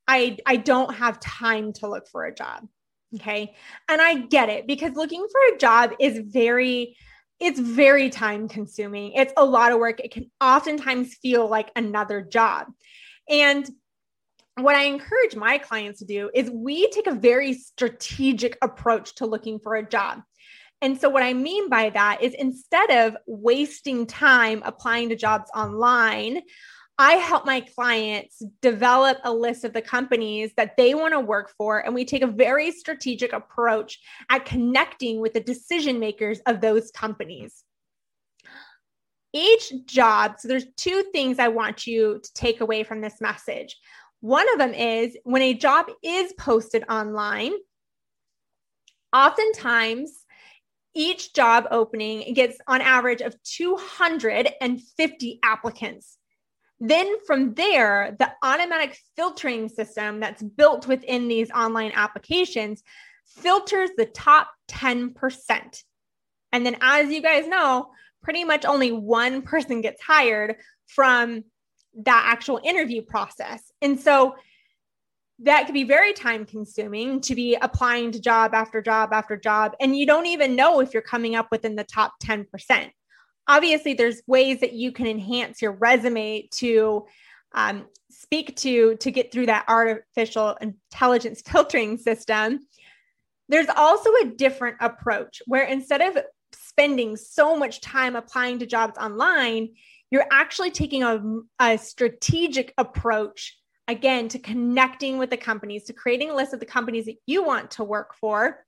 I, 0.07 0.37
I 0.45 0.57
don't 0.57 0.93
have 0.93 1.19
time 1.19 1.73
to 1.73 1.87
look 1.87 2.07
for 2.07 2.25
a 2.25 2.35
job. 2.35 2.67
Okay. 3.15 3.55
And 3.89 4.01
I 4.01 4.15
get 4.15 4.49
it 4.49 4.67
because 4.67 4.95
looking 4.95 5.25
for 5.31 5.55
a 5.55 5.57
job 5.57 5.91
is 5.99 6.19
very, 6.25 6.95
it's 7.41 7.59
very 7.59 8.09
time 8.09 8.47
consuming. 8.47 9.13
It's 9.13 9.33
a 9.35 9.43
lot 9.43 9.71
of 9.71 9.79
work. 9.79 9.99
It 9.99 10.11
can 10.11 10.29
oftentimes 10.39 11.15
feel 11.15 11.47
like 11.47 11.71
another 11.75 12.21
job. 12.21 12.67
And 13.27 13.67
what 14.57 14.75
I 14.75 14.83
encourage 14.83 15.35
my 15.35 15.57
clients 15.57 15.99
to 15.99 16.05
do 16.05 16.29
is 16.35 16.51
we 16.51 16.87
take 16.89 17.07
a 17.07 17.15
very 17.15 17.53
strategic 17.53 18.57
approach 18.61 19.15
to 19.15 19.25
looking 19.25 19.59
for 19.59 19.75
a 19.75 19.87
job. 19.87 20.21
And 20.83 20.99
so, 20.99 21.09
what 21.09 21.23
I 21.23 21.33
mean 21.33 21.67
by 21.69 21.89
that 21.91 22.21
is 22.21 22.33
instead 22.35 22.91
of 22.91 23.17
wasting 23.25 24.05
time 24.05 24.61
applying 24.63 25.09
to 25.09 25.15
jobs 25.15 25.49
online, 25.55 26.41
I 27.01 27.13
help 27.13 27.47
my 27.47 27.61
clients 27.61 28.43
develop 28.61 29.17
a 29.23 29.33
list 29.33 29.63
of 29.63 29.73
the 29.73 29.81
companies 29.81 30.51
that 30.55 30.77
they 30.77 30.93
want 30.93 31.15
to 31.15 31.19
work 31.19 31.51
for. 31.57 31.79
And 31.79 31.95
we 31.95 32.05
take 32.05 32.21
a 32.21 32.27
very 32.27 32.71
strategic 32.71 33.33
approach 33.33 33.97
at 34.29 34.45
connecting 34.45 35.19
with 35.19 35.33
the 35.33 35.39
decision 35.39 35.99
makers 35.99 36.41
of 36.45 36.61
those 36.61 36.91
companies. 36.91 37.63
Each 39.33 39.73
job, 39.87 40.35
so 40.37 40.47
there's 40.47 40.67
two 40.77 41.05
things 41.11 41.39
I 41.39 41.47
want 41.47 41.87
you 41.87 42.21
to 42.23 42.33
take 42.35 42.61
away 42.61 42.83
from 42.83 43.01
this 43.01 43.19
message. 43.19 43.79
One 44.19 44.45
of 44.53 44.59
them 44.59 44.75
is 44.75 45.17
when 45.23 45.41
a 45.41 45.55
job 45.55 45.87
is 46.03 46.31
posted 46.33 46.83
online, 46.87 47.53
oftentimes 49.11 50.23
each 50.93 51.33
job 51.33 51.65
opening 51.71 52.35
gets 52.35 52.59
on 52.67 52.79
average 52.79 53.21
of 53.21 53.41
250 53.41 55.39
applicants. 55.43 56.17
Then 56.83 57.23
from 57.27 57.53
there, 57.53 58.15
the 58.17 58.31
automatic 58.41 58.97
filtering 59.15 59.69
system 59.69 60.19
that's 60.19 60.41
built 60.41 60.87
within 60.87 61.27
these 61.27 61.51
online 61.51 61.91
applications 61.93 62.81
filters 63.27 63.91
the 63.95 64.07
top 64.07 64.49
10%. 64.67 65.83
And 66.51 66.65
then, 66.65 66.77
as 66.81 67.09
you 67.09 67.21
guys 67.21 67.47
know, 67.47 67.91
pretty 68.23 68.43
much 68.43 68.65
only 68.65 68.91
one 68.91 69.43
person 69.43 69.81
gets 69.81 70.01
hired 70.01 70.55
from 70.87 71.43
that 72.03 72.25
actual 72.27 72.59
interview 72.63 73.03
process. 73.03 73.71
And 73.83 73.99
so 73.99 74.35
that 75.43 75.67
could 75.67 75.73
be 75.73 75.83
very 75.83 76.13
time 76.13 76.45
consuming 76.45 77.21
to 77.21 77.35
be 77.35 77.55
applying 77.61 78.11
to 78.13 78.19
job 78.19 78.55
after 78.55 78.81
job 78.81 79.13
after 79.13 79.37
job. 79.37 79.75
And 79.79 79.95
you 79.95 80.07
don't 80.07 80.25
even 80.25 80.55
know 80.55 80.79
if 80.79 80.93
you're 80.93 81.03
coming 81.03 81.35
up 81.35 81.49
within 81.51 81.75
the 81.75 81.83
top 81.83 82.13
10% 82.23 82.47
obviously 83.51 83.93
there's 83.93 84.21
ways 84.27 84.61
that 84.61 84.73
you 84.73 84.91
can 84.91 85.07
enhance 85.07 85.61
your 85.61 85.73
resume 85.73 86.47
to 86.51 87.05
um, 87.53 87.85
speak 88.09 88.55
to 88.55 88.95
to 88.95 89.11
get 89.11 89.31
through 89.31 89.47
that 89.47 89.65
artificial 89.67 90.57
intelligence 90.61 91.41
filtering 91.45 91.97
system. 91.97 92.59
There's 93.49 93.67
also 93.75 94.09
a 94.21 94.25
different 94.25 94.77
approach 94.79 95.41
where 95.45 95.65
instead 95.65 96.01
of 96.01 96.23
spending 96.53 97.17
so 97.17 97.57
much 97.57 97.81
time 97.81 98.15
applying 98.15 98.59
to 98.59 98.65
jobs 98.65 98.97
online 98.97 99.69
you're 100.11 100.27
actually 100.29 100.71
taking 100.71 101.03
a, 101.03 101.23
a 101.59 101.77
strategic 101.77 102.73
approach 102.77 103.57
again 103.87 104.27
to 104.27 104.39
connecting 104.39 105.17
with 105.17 105.29
the 105.29 105.37
companies 105.37 105.85
to 105.85 105.93
creating 105.93 106.29
a 106.29 106.35
list 106.35 106.53
of 106.53 106.59
the 106.59 106.65
companies 106.65 107.05
that 107.05 107.15
you 107.25 107.43
want 107.43 107.71
to 107.71 107.83
work 107.83 108.13
for 108.19 108.63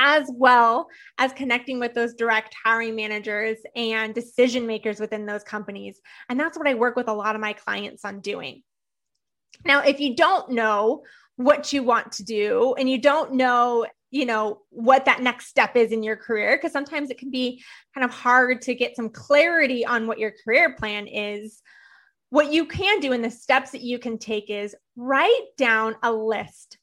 as 0.00 0.30
well 0.34 0.88
as 1.18 1.30
connecting 1.34 1.78
with 1.78 1.92
those 1.92 2.14
direct 2.14 2.56
hiring 2.64 2.96
managers 2.96 3.58
and 3.76 4.14
decision 4.14 4.66
makers 4.66 4.98
within 4.98 5.26
those 5.26 5.44
companies. 5.44 6.00
And 6.30 6.40
that's 6.40 6.56
what 6.56 6.66
I 6.66 6.72
work 6.72 6.96
with 6.96 7.08
a 7.08 7.12
lot 7.12 7.34
of 7.34 7.40
my 7.42 7.52
clients 7.52 8.02
on 8.06 8.20
doing. 8.20 8.62
Now, 9.66 9.82
if 9.82 10.00
you 10.00 10.16
don't 10.16 10.52
know 10.52 11.02
what 11.36 11.70
you 11.74 11.82
want 11.82 12.12
to 12.12 12.24
do 12.24 12.74
and 12.78 12.88
you 12.88 12.98
don't 12.98 13.34
know, 13.34 13.86
you 14.10 14.24
know, 14.24 14.62
what 14.70 15.04
that 15.04 15.20
next 15.20 15.48
step 15.48 15.76
is 15.76 15.92
in 15.92 16.02
your 16.02 16.16
career, 16.16 16.56
because 16.56 16.72
sometimes 16.72 17.10
it 17.10 17.18
can 17.18 17.30
be 17.30 17.62
kind 17.94 18.04
of 18.04 18.10
hard 18.10 18.62
to 18.62 18.74
get 18.74 18.96
some 18.96 19.10
clarity 19.10 19.84
on 19.84 20.06
what 20.06 20.18
your 20.18 20.32
career 20.44 20.74
plan 20.76 21.06
is. 21.08 21.60
What 22.30 22.50
you 22.50 22.64
can 22.64 23.00
do 23.00 23.12
and 23.12 23.22
the 23.22 23.30
steps 23.30 23.72
that 23.72 23.82
you 23.82 23.98
can 23.98 24.16
take 24.16 24.48
is 24.48 24.74
write 24.96 25.48
down 25.58 25.96
a 26.02 26.10
list 26.10 26.78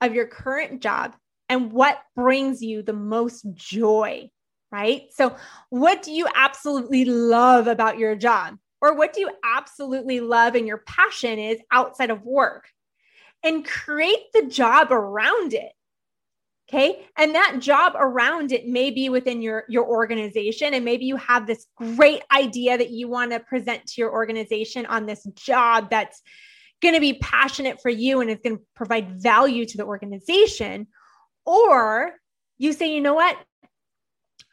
of 0.00 0.14
your 0.14 0.28
current 0.28 0.80
job 0.80 1.16
and 1.48 1.72
what 1.72 2.00
brings 2.14 2.62
you 2.62 2.82
the 2.82 2.92
most 2.92 3.44
joy, 3.54 4.30
right? 4.70 5.04
So, 5.12 5.36
what 5.70 6.02
do 6.02 6.12
you 6.12 6.26
absolutely 6.34 7.04
love 7.04 7.66
about 7.66 7.98
your 7.98 8.16
job? 8.16 8.58
Or 8.80 8.94
what 8.94 9.12
do 9.12 9.20
you 9.20 9.30
absolutely 9.44 10.20
love 10.20 10.54
and 10.54 10.66
your 10.66 10.78
passion 10.78 11.38
is 11.38 11.58
outside 11.72 12.10
of 12.10 12.22
work? 12.22 12.68
And 13.42 13.64
create 13.64 14.26
the 14.32 14.46
job 14.46 14.92
around 14.92 15.54
it. 15.54 15.72
Okay. 16.68 17.06
And 17.16 17.34
that 17.34 17.60
job 17.60 17.94
around 17.96 18.52
it 18.52 18.68
may 18.68 18.90
be 18.90 19.08
within 19.08 19.40
your, 19.40 19.64
your 19.70 19.86
organization. 19.86 20.74
And 20.74 20.84
maybe 20.84 21.06
you 21.06 21.16
have 21.16 21.46
this 21.46 21.66
great 21.76 22.22
idea 22.30 22.76
that 22.76 22.90
you 22.90 23.08
want 23.08 23.30
to 23.30 23.40
present 23.40 23.86
to 23.86 24.00
your 24.00 24.12
organization 24.12 24.84
on 24.84 25.06
this 25.06 25.24
job 25.34 25.88
that's 25.88 26.20
going 26.82 26.94
to 26.94 27.00
be 27.00 27.14
passionate 27.14 27.80
for 27.80 27.88
you 27.88 28.20
and 28.20 28.28
it's 28.28 28.42
going 28.42 28.58
to 28.58 28.62
provide 28.74 29.20
value 29.20 29.64
to 29.64 29.76
the 29.78 29.84
organization. 29.84 30.88
Or 31.48 32.12
you 32.58 32.74
say, 32.74 32.92
you 32.92 33.00
know 33.00 33.14
what? 33.14 33.34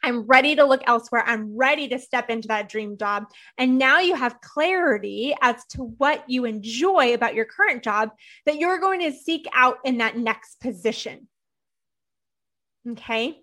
I'm 0.02 0.22
ready 0.22 0.56
to 0.56 0.64
look 0.64 0.80
elsewhere. 0.86 1.22
I'm 1.26 1.54
ready 1.54 1.88
to 1.88 1.98
step 1.98 2.30
into 2.30 2.48
that 2.48 2.70
dream 2.70 2.96
job. 2.96 3.24
And 3.58 3.76
now 3.76 3.98
you 3.98 4.14
have 4.14 4.40
clarity 4.40 5.34
as 5.42 5.62
to 5.72 5.82
what 5.98 6.24
you 6.26 6.46
enjoy 6.46 7.12
about 7.12 7.34
your 7.34 7.44
current 7.44 7.84
job 7.84 8.12
that 8.46 8.56
you're 8.56 8.78
going 8.78 9.00
to 9.00 9.12
seek 9.12 9.46
out 9.52 9.76
in 9.84 9.98
that 9.98 10.16
next 10.16 10.58
position. 10.60 11.28
Okay. 12.88 13.40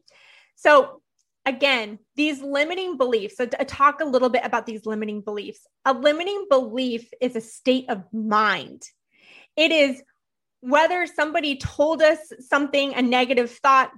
So, 0.56 1.02
again, 1.46 2.00
these 2.16 2.42
limiting 2.42 2.98
beliefs. 2.98 3.38
So, 3.38 3.46
to 3.46 3.66
talk 3.66 4.02
a 4.02 4.06
little 4.06 4.30
bit 4.30 4.46
about 4.46 4.66
these 4.66 4.88
limiting 4.88 5.22
beliefs. 5.22 5.68
A 5.86 5.94
limiting 5.94 6.48
belief 6.50 7.08
is 7.22 7.36
a 7.36 7.42
state 7.42 7.88
of 7.90 8.02
mind, 8.12 8.82
it 9.56 9.72
is 9.72 10.02
whether 10.64 11.06
somebody 11.06 11.58
told 11.58 12.02
us 12.02 12.20
something, 12.40 12.94
a 12.94 13.02
negative 13.02 13.52
thought, 13.52 13.92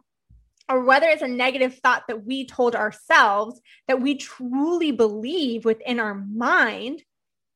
or 0.67 0.84
whether 0.84 1.07
it's 1.07 1.22
a 1.22 1.27
negative 1.27 1.77
thought 1.77 2.05
that 2.07 2.25
we 2.25 2.48
told 2.48 2.75
ourselves 2.75 3.62
that 3.88 4.01
we 4.01 4.15
truly 4.15 4.91
believe 4.91 5.63
within 5.63 6.00
our 6.00 6.15
mind, 6.15 7.03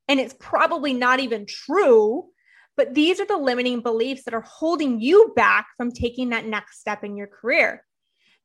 and 0.06 0.20
it's 0.20 0.34
probably 0.38 0.92
not 0.92 1.18
even 1.18 1.44
true. 1.44 2.26
But 2.76 2.94
these 2.94 3.20
are 3.20 3.26
the 3.26 3.36
limiting 3.36 3.80
beliefs 3.80 4.22
that 4.24 4.34
are 4.34 4.40
holding 4.42 5.00
you 5.00 5.32
back 5.34 5.66
from 5.76 5.90
taking 5.90 6.30
that 6.30 6.46
next 6.46 6.78
step 6.78 7.02
in 7.02 7.16
your 7.16 7.26
career. 7.26 7.84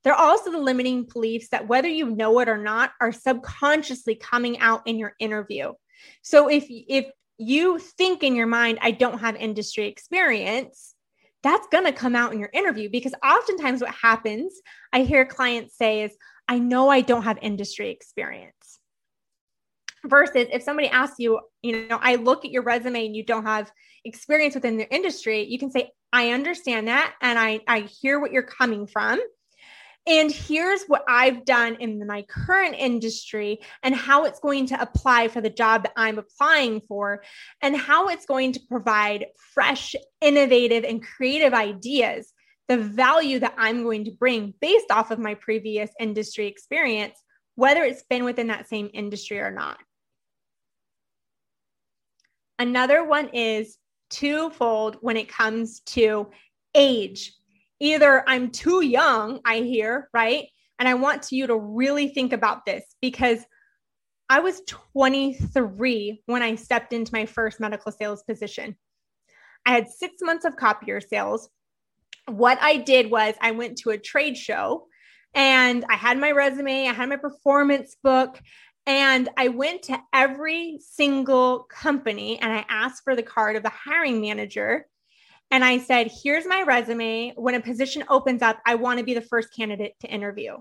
They're 0.04 0.16
also 0.16 0.52
the 0.52 0.58
limiting 0.58 1.04
beliefs 1.04 1.50
that, 1.50 1.68
whether 1.68 1.88
you 1.88 2.10
know 2.10 2.40
it 2.40 2.50
or 2.50 2.58
not, 2.58 2.92
are 3.00 3.12
subconsciously 3.12 4.16
coming 4.16 4.60
out 4.60 4.82
in 4.88 4.98
your 4.98 5.14
interview. 5.20 5.74
So 6.24 6.48
if 6.48 6.66
if 6.70 7.06
you 7.38 7.80
think 7.80 8.24
in 8.24 8.36
your 8.36 8.48
mind, 8.48 8.80
I 8.82 8.92
don't 8.92 9.20
have 9.20 9.36
industry 9.36 9.88
experience, 9.88 10.96
that's 11.44 11.68
going 11.68 11.86
to 11.86 11.92
come 11.92 12.16
out 12.16 12.34
in 12.34 12.40
your 12.40 12.50
interview 12.54 12.90
because 12.90 13.14
oftentimes 13.24 13.82
what 13.82 13.94
happens, 13.94 14.54
I 14.92 15.02
hear 15.02 15.26
clients 15.26 15.78
say, 15.78 16.04
is 16.04 16.16
I 16.48 16.60
know 16.60 16.90
I 16.90 17.02
don't 17.02 17.24
have 17.24 17.38
industry 17.42 17.90
experience. 17.90 18.80
Versus 20.06 20.48
if 20.52 20.64
somebody 20.64 20.88
asks 20.88 21.20
you, 21.20 21.40
you 21.62 21.88
know, 21.88 22.00
I 22.02 22.16
look 22.16 22.46
at 22.46 22.52
your 22.52 22.64
resume 22.64 23.06
and 23.06 23.16
you 23.16 23.24
don't 23.24 23.46
have 23.46 23.72
experience 24.04 24.56
within 24.56 24.78
the 24.78 24.92
industry, 24.94 25.44
you 25.44 25.60
can 25.60 25.72
say, 25.72 25.92
I 26.14 26.32
understand 26.32 26.88
that 26.88 27.14
and 27.22 27.38
I, 27.38 27.62
I 27.68 27.82
hear 27.82 28.20
what 28.20 28.32
you're 28.32 28.44
coming 28.44 28.88
from. 28.88 29.20
And 30.08 30.32
here's 30.32 30.84
what 30.88 31.04
I've 31.08 31.46
done 31.46 31.78
in 31.80 32.06
my 32.06 32.22
current 32.24 32.76
industry 32.78 33.62
and 33.82 33.96
how 33.96 34.26
it's 34.26 34.40
going 34.40 34.68
to 34.68 34.80
apply 34.80 35.30
for 35.30 35.42
the 35.42 35.50
job 35.50 35.84
that 35.84 35.94
I'm 35.98 36.20
applying 36.20 36.82
for, 36.82 37.24
and 37.62 37.76
how 37.76 38.10
it's 38.10 38.28
going 38.28 38.52
to 38.54 38.60
provide 38.70 39.26
fresh, 39.54 39.96
innovative, 40.22 40.84
and 40.84 41.04
creative 41.04 41.54
ideas. 41.54 42.32
The 42.68 42.78
value 42.78 43.40
that 43.40 43.56
I'm 43.58 43.84
going 43.84 44.06
to 44.06 44.12
bring 44.12 44.54
based 44.60 44.92
off 44.92 45.12
of 45.12 45.20
my 45.20 45.36
previous 45.36 45.90
industry 46.00 46.48
experience, 46.48 47.18
whether 47.56 47.84
it's 47.84 48.04
been 48.04 48.26
within 48.26 48.48
that 48.48 48.68
same 48.68 48.90
industry 48.94 49.40
or 49.40 49.52
not. 49.52 49.78
Another 52.58 53.04
one 53.04 53.30
is 53.34 53.78
twofold 54.10 54.98
when 55.02 55.18
it 55.18 55.30
comes 55.30 55.82
to 55.82 56.30
age 56.74 57.34
either 57.80 58.24
I'm 58.28 58.52
too 58.52 58.84
young, 58.84 59.40
I 59.46 59.58
hear, 59.58 60.10
right? 60.14 60.48
And 60.80 60.88
I 60.88 60.94
want 60.96 61.32
you 61.32 61.48
to 61.48 61.56
really 61.58 62.10
think 62.10 62.34
about 62.34 62.66
this 62.66 62.84
because 63.02 63.46
I 64.30 64.40
was 64.40 64.62
23 64.68 66.24
when 66.26 66.42
I 66.42 66.56
stepped 66.56 66.94
into 66.94 67.14
my 67.14 67.26
first 67.26 67.60
medical 67.60 67.92
sales 67.92 68.24
position. 68.24 68.76
I 69.66 69.72
had 69.72 69.88
six 69.88 70.16
months 70.22 70.46
of 70.46 70.56
copier 70.56 71.00
sales. 71.02 71.50
What 72.28 72.58
I 72.62 72.78
did 72.78 73.12
was 73.12 73.36
I 73.40 73.52
went 73.52 73.78
to 73.80 73.92
a 73.92 73.98
trade 73.98 74.38
show 74.38 74.88
and 75.34 75.86
I 75.90 75.96
had 75.96 76.18
my 76.18 76.32
resume, 76.32 76.88
I 76.88 76.94
had 76.94 77.10
my 77.10 77.18
performance 77.18 77.96
book, 78.02 78.40
and 78.88 79.30
I 79.38 79.50
went 79.50 79.84
to 79.84 80.00
every 80.14 80.80
single 80.80 81.64
company 81.64 82.40
and 82.40 82.52
I 82.52 82.66
asked 82.70 83.04
for 83.04 83.16
the 83.16 83.24
card 83.24 83.56
of 83.56 83.64
the 83.64 83.70
hiring 83.70 84.22
manager. 84.22 84.88
And 85.52 85.64
I 85.64 85.78
said, 85.80 86.12
Here's 86.24 86.46
my 86.46 86.64
resume. 86.64 87.34
When 87.36 87.56
a 87.56 87.62
position 87.62 88.04
opens 88.10 88.42
up, 88.42 88.60
I 88.66 88.76
want 88.76 89.00
to 89.00 89.06
be 89.06 89.14
the 89.14 89.22
first 89.22 89.54
candidate 89.56 89.94
to 90.02 90.08
interview. 90.08 90.58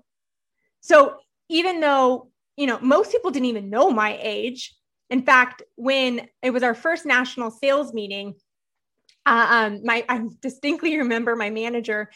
So 0.81 1.17
even 1.49 1.81
though, 1.81 2.31
you 2.57 2.67
know, 2.67 2.79
most 2.81 3.11
people 3.11 3.31
didn't 3.31 3.49
even 3.49 3.71
know 3.71 3.91
my 3.91 4.19
age. 4.21 4.75
In 5.11 5.23
fact, 5.23 5.63
when 5.77 6.29
it 6.43 6.51
was 6.51 6.63
our 6.63 6.75
first 6.75 7.07
national 7.07 7.51
sales 7.51 7.93
meeting, 7.93 8.35
uh, 9.27 9.47
um, 9.51 9.81
my 9.85 10.05
I 10.09 10.27
distinctly 10.41 10.99
remember 10.99 11.37
my 11.37 11.51
manager. 11.51 12.11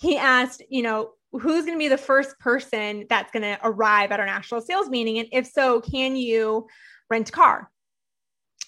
He 0.00 0.16
asked, 0.16 0.62
you 0.68 0.82
know, 0.82 1.12
who's 1.32 1.64
going 1.64 1.74
to 1.74 1.78
be 1.78 1.88
the 1.88 1.98
first 1.98 2.38
person 2.38 3.06
that's 3.08 3.30
going 3.30 3.42
to 3.42 3.58
arrive 3.62 4.12
at 4.12 4.20
our 4.20 4.26
national 4.26 4.60
sales 4.60 4.88
meeting, 4.88 5.18
and 5.18 5.28
if 5.32 5.46
so, 5.46 5.80
can 5.80 6.16
you 6.16 6.66
rent 7.10 7.28
a 7.28 7.32
car? 7.32 7.70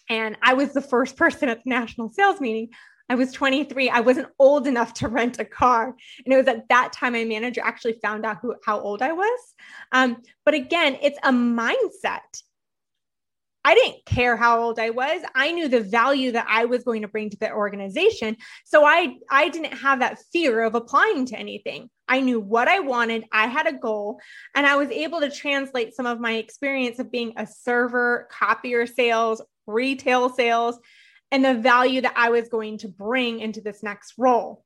And 0.08 0.36
I 0.42 0.54
was 0.54 0.72
the 0.72 0.80
first 0.80 1.16
person 1.16 1.48
at 1.48 1.64
the 1.64 1.70
national 1.70 2.10
sales 2.10 2.40
meeting. 2.40 2.70
I 3.10 3.16
was 3.16 3.32
23. 3.32 3.90
I 3.90 4.00
wasn't 4.00 4.28
old 4.38 4.68
enough 4.68 4.94
to 4.94 5.08
rent 5.08 5.40
a 5.40 5.44
car. 5.44 5.96
And 6.24 6.32
it 6.32 6.36
was 6.36 6.46
at 6.46 6.68
that 6.68 6.92
time 6.92 7.14
my 7.14 7.24
manager 7.24 7.60
actually 7.62 7.98
found 8.00 8.24
out 8.24 8.38
who, 8.40 8.54
how 8.64 8.78
old 8.78 9.02
I 9.02 9.10
was. 9.10 9.40
Um, 9.90 10.22
but 10.44 10.54
again, 10.54 10.96
it's 11.02 11.18
a 11.24 11.32
mindset. 11.32 12.20
I 13.64 13.74
didn't 13.74 14.04
care 14.06 14.36
how 14.36 14.62
old 14.62 14.78
I 14.78 14.90
was. 14.90 15.22
I 15.34 15.50
knew 15.50 15.66
the 15.66 15.80
value 15.82 16.32
that 16.32 16.46
I 16.48 16.66
was 16.66 16.84
going 16.84 17.02
to 17.02 17.08
bring 17.08 17.30
to 17.30 17.36
the 17.36 17.52
organization. 17.52 18.36
So 18.64 18.84
I, 18.86 19.16
I 19.28 19.48
didn't 19.48 19.74
have 19.74 19.98
that 19.98 20.20
fear 20.32 20.62
of 20.62 20.76
applying 20.76 21.26
to 21.26 21.38
anything. 21.38 21.90
I 22.08 22.20
knew 22.20 22.38
what 22.38 22.68
I 22.68 22.78
wanted. 22.78 23.24
I 23.32 23.48
had 23.48 23.66
a 23.66 23.76
goal 23.76 24.20
and 24.54 24.66
I 24.66 24.76
was 24.76 24.88
able 24.90 25.20
to 25.20 25.30
translate 25.30 25.94
some 25.94 26.06
of 26.06 26.20
my 26.20 26.34
experience 26.34 27.00
of 27.00 27.10
being 27.10 27.34
a 27.36 27.46
server, 27.46 28.28
copier 28.30 28.86
sales, 28.86 29.42
retail 29.66 30.30
sales, 30.30 30.78
and 31.30 31.44
the 31.44 31.54
value 31.54 32.00
that 32.00 32.14
I 32.16 32.30
was 32.30 32.48
going 32.48 32.78
to 32.78 32.88
bring 32.88 33.40
into 33.40 33.60
this 33.60 33.82
next 33.82 34.14
role. 34.18 34.64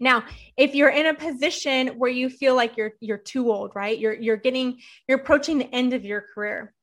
Now, 0.00 0.24
if 0.56 0.74
you're 0.74 0.88
in 0.88 1.06
a 1.06 1.14
position 1.14 1.88
where 1.98 2.10
you 2.10 2.28
feel 2.28 2.56
like 2.56 2.76
you're 2.76 2.92
you're 3.00 3.18
too 3.18 3.52
old, 3.52 3.72
right? 3.74 3.98
You're 3.98 4.14
you're 4.14 4.36
getting 4.36 4.80
you're 5.06 5.18
approaching 5.18 5.58
the 5.58 5.72
end 5.72 5.92
of 5.92 6.04
your 6.04 6.24
career. 6.34 6.74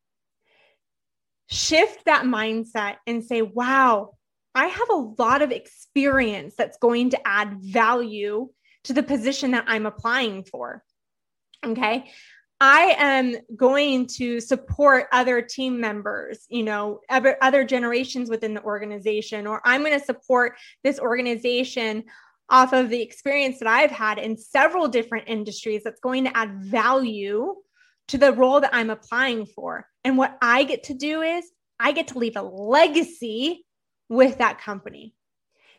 Shift 1.47 2.05
that 2.05 2.25
mindset 2.25 2.97
and 3.07 3.23
say, 3.23 3.41
"Wow, 3.41 4.15
I 4.55 4.67
have 4.67 4.89
a 4.89 4.95
lot 5.17 5.41
of 5.41 5.51
experience 5.51 6.55
that's 6.57 6.77
going 6.77 7.09
to 7.09 7.27
add 7.27 7.57
value 7.61 8.49
to 8.85 8.93
the 8.93 9.03
position 9.03 9.51
that 9.51 9.65
I'm 9.67 9.85
applying 9.85 10.43
for." 10.43 10.83
Okay? 11.65 12.09
I 12.61 12.95
am 12.97 13.37
going 13.55 14.07
to 14.17 14.41
support 14.41 15.07
other 15.13 15.41
team 15.41 15.79
members, 15.79 16.45
you 16.49 16.63
know, 16.63 16.99
other, 17.09 17.37
other 17.41 17.63
generations 17.63 18.29
within 18.29 18.53
the 18.53 18.63
organization, 18.63 19.47
or 19.47 19.61
I'm 19.63 19.81
going 19.81 19.97
to 19.97 20.05
support 20.05 20.57
this 20.83 20.99
organization 20.99 22.03
off 22.49 22.73
of 22.73 22.89
the 22.89 23.01
experience 23.01 23.59
that 23.59 23.67
I've 23.67 23.91
had 23.91 24.17
in 24.17 24.37
several 24.37 24.87
different 24.87 25.29
industries 25.29 25.83
that's 25.83 26.01
going 26.01 26.25
to 26.25 26.35
add 26.35 26.63
value 26.63 27.55
to 28.09 28.17
the 28.17 28.33
role 28.33 28.59
that 28.59 28.73
I'm 28.73 28.89
applying 28.89 29.45
for. 29.45 29.85
And 30.03 30.17
what 30.17 30.37
I 30.41 30.63
get 30.63 30.83
to 30.85 30.93
do 30.93 31.21
is 31.21 31.45
I 31.79 31.91
get 31.91 32.09
to 32.09 32.17
leave 32.17 32.35
a 32.35 32.41
legacy 32.41 33.65
with 34.09 34.39
that 34.39 34.59
company. 34.59 35.13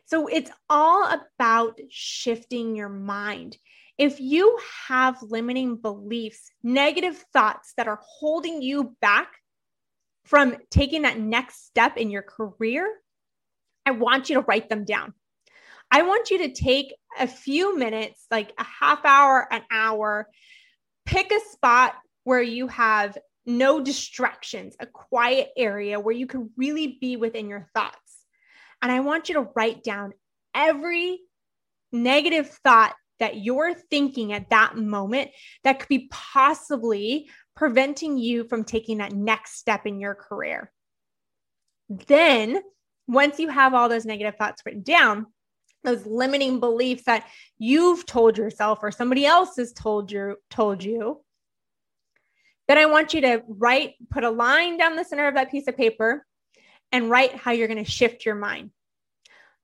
So 0.06 0.28
it's 0.28 0.50
all 0.68 1.12
about 1.12 1.78
shifting 1.90 2.74
your 2.74 2.88
mind. 2.88 3.56
If 4.00 4.18
you 4.18 4.58
have 4.88 5.22
limiting 5.22 5.76
beliefs, 5.76 6.50
negative 6.62 7.22
thoughts 7.34 7.74
that 7.76 7.86
are 7.86 8.00
holding 8.02 8.62
you 8.62 8.96
back 9.02 9.28
from 10.24 10.56
taking 10.70 11.02
that 11.02 11.20
next 11.20 11.66
step 11.66 11.98
in 11.98 12.10
your 12.10 12.22
career, 12.22 12.90
I 13.84 13.90
want 13.90 14.30
you 14.30 14.36
to 14.36 14.40
write 14.40 14.70
them 14.70 14.86
down. 14.86 15.12
I 15.90 16.00
want 16.00 16.30
you 16.30 16.38
to 16.38 16.52
take 16.54 16.94
a 17.18 17.26
few 17.26 17.76
minutes, 17.76 18.24
like 18.30 18.54
a 18.56 18.64
half 18.64 19.04
hour, 19.04 19.46
an 19.52 19.64
hour, 19.70 20.30
pick 21.04 21.30
a 21.30 21.50
spot 21.50 21.92
where 22.24 22.40
you 22.40 22.68
have 22.68 23.18
no 23.44 23.82
distractions, 23.82 24.76
a 24.80 24.86
quiet 24.86 25.50
area 25.58 26.00
where 26.00 26.14
you 26.14 26.26
can 26.26 26.48
really 26.56 26.96
be 27.02 27.16
within 27.16 27.50
your 27.50 27.68
thoughts. 27.74 28.24
And 28.80 28.90
I 28.90 29.00
want 29.00 29.28
you 29.28 29.34
to 29.34 29.48
write 29.54 29.84
down 29.84 30.14
every 30.54 31.18
negative 31.92 32.48
thought 32.64 32.94
that 33.20 33.36
you're 33.36 33.74
thinking 33.74 34.32
at 34.32 34.50
that 34.50 34.76
moment 34.76 35.30
that 35.64 35.78
could 35.78 35.88
be 35.88 36.08
possibly 36.10 37.30
preventing 37.54 38.18
you 38.18 38.44
from 38.44 38.64
taking 38.64 38.98
that 38.98 39.12
next 39.12 39.58
step 39.58 39.86
in 39.86 40.00
your 40.00 40.14
career. 40.14 40.72
Then, 41.88 42.60
once 43.06 43.38
you 43.38 43.48
have 43.48 43.74
all 43.74 43.88
those 43.88 44.06
negative 44.06 44.36
thoughts 44.36 44.62
written 44.64 44.82
down, 44.82 45.26
those 45.82 46.06
limiting 46.06 46.60
beliefs 46.60 47.04
that 47.04 47.26
you've 47.58 48.06
told 48.06 48.36
yourself 48.38 48.80
or 48.82 48.90
somebody 48.90 49.24
else 49.26 49.56
has 49.56 49.72
told 49.72 50.12
you 50.12 50.36
told 50.50 50.84
you 50.84 51.20
then 52.68 52.78
i 52.78 52.86
want 52.86 53.14
you 53.14 53.20
to 53.22 53.42
write 53.48 53.94
put 54.10 54.24
a 54.24 54.30
line 54.30 54.76
down 54.76 54.96
the 54.96 55.04
center 55.04 55.26
of 55.26 55.34
that 55.34 55.50
piece 55.50 55.66
of 55.68 55.76
paper 55.76 56.26
and 56.92 57.10
write 57.10 57.34
how 57.34 57.50
you're 57.50 57.68
going 57.68 57.82
to 57.82 57.90
shift 57.90 58.26
your 58.26 58.34
mind 58.34 58.70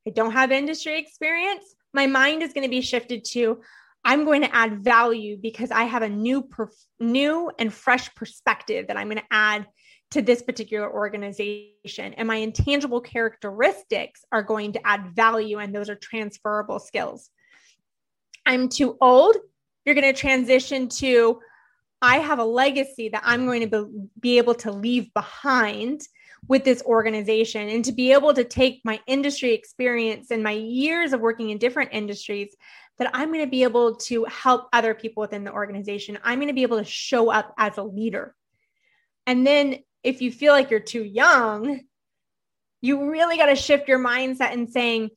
i 0.06 0.10
don't 0.10 0.32
have 0.32 0.52
industry 0.52 0.98
experience 0.98 1.75
my 1.96 2.06
mind 2.06 2.42
is 2.42 2.52
going 2.52 2.62
to 2.62 2.70
be 2.70 2.82
shifted 2.82 3.24
to 3.24 3.60
I'm 4.04 4.24
going 4.24 4.42
to 4.42 4.54
add 4.54 4.84
value 4.84 5.36
because 5.36 5.72
I 5.72 5.82
have 5.82 6.02
a 6.02 6.08
new 6.08 6.42
perf- 6.42 6.86
new 7.00 7.50
and 7.58 7.74
fresh 7.74 8.14
perspective 8.14 8.86
that 8.86 8.96
I'm 8.96 9.08
going 9.08 9.18
to 9.18 9.32
add 9.32 9.66
to 10.12 10.22
this 10.22 10.42
particular 10.42 10.88
organization. 10.88 12.14
And 12.14 12.28
my 12.28 12.36
intangible 12.36 13.00
characteristics 13.00 14.24
are 14.30 14.44
going 14.44 14.74
to 14.74 14.86
add 14.86 15.16
value 15.16 15.58
and 15.58 15.74
those 15.74 15.90
are 15.90 15.96
transferable 15.96 16.78
skills. 16.78 17.30
I'm 18.46 18.68
too 18.68 18.96
old, 19.00 19.38
you're 19.84 19.96
going 19.96 20.14
to 20.14 20.18
transition 20.18 20.88
to 21.00 21.40
I 22.00 22.18
have 22.18 22.38
a 22.38 22.44
legacy 22.44 23.08
that 23.08 23.22
I'm 23.24 23.46
going 23.46 23.68
to 23.68 23.84
be, 23.84 24.08
be 24.20 24.38
able 24.38 24.54
to 24.56 24.70
leave 24.70 25.12
behind 25.14 26.02
with 26.48 26.64
this 26.64 26.82
organization 26.82 27.68
and 27.68 27.84
to 27.84 27.92
be 27.92 28.12
able 28.12 28.32
to 28.34 28.44
take 28.44 28.80
my 28.84 29.00
industry 29.06 29.52
experience 29.52 30.30
and 30.30 30.42
my 30.42 30.52
years 30.52 31.12
of 31.12 31.20
working 31.20 31.50
in 31.50 31.58
different 31.58 31.90
industries 31.92 32.54
that 32.98 33.10
I'm 33.12 33.32
going 33.32 33.44
to 33.44 33.50
be 33.50 33.62
able 33.62 33.96
to 33.96 34.24
help 34.24 34.68
other 34.72 34.94
people 34.94 35.20
within 35.20 35.44
the 35.44 35.52
organization. 35.52 36.18
I'm 36.22 36.38
going 36.38 36.48
to 36.48 36.54
be 36.54 36.62
able 36.62 36.78
to 36.78 36.84
show 36.84 37.30
up 37.30 37.52
as 37.58 37.76
a 37.78 37.82
leader. 37.82 38.34
And 39.26 39.46
then 39.46 39.78
if 40.02 40.22
you 40.22 40.30
feel 40.30 40.52
like 40.52 40.70
you're 40.70 40.80
too 40.80 41.02
young, 41.02 41.80
you 42.80 43.10
really 43.10 43.36
got 43.36 43.46
to 43.46 43.56
shift 43.56 43.88
your 43.88 43.98
mindset 43.98 44.52
and 44.52 44.70
saying, 44.70 45.10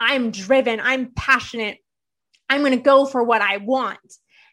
I'm 0.00 0.30
driven, 0.30 0.80
I'm 0.80 1.12
passionate, 1.14 1.78
I'm 2.48 2.60
going 2.60 2.76
to 2.76 2.82
go 2.82 3.04
for 3.04 3.22
what 3.22 3.42
I 3.42 3.58
want. 3.58 3.98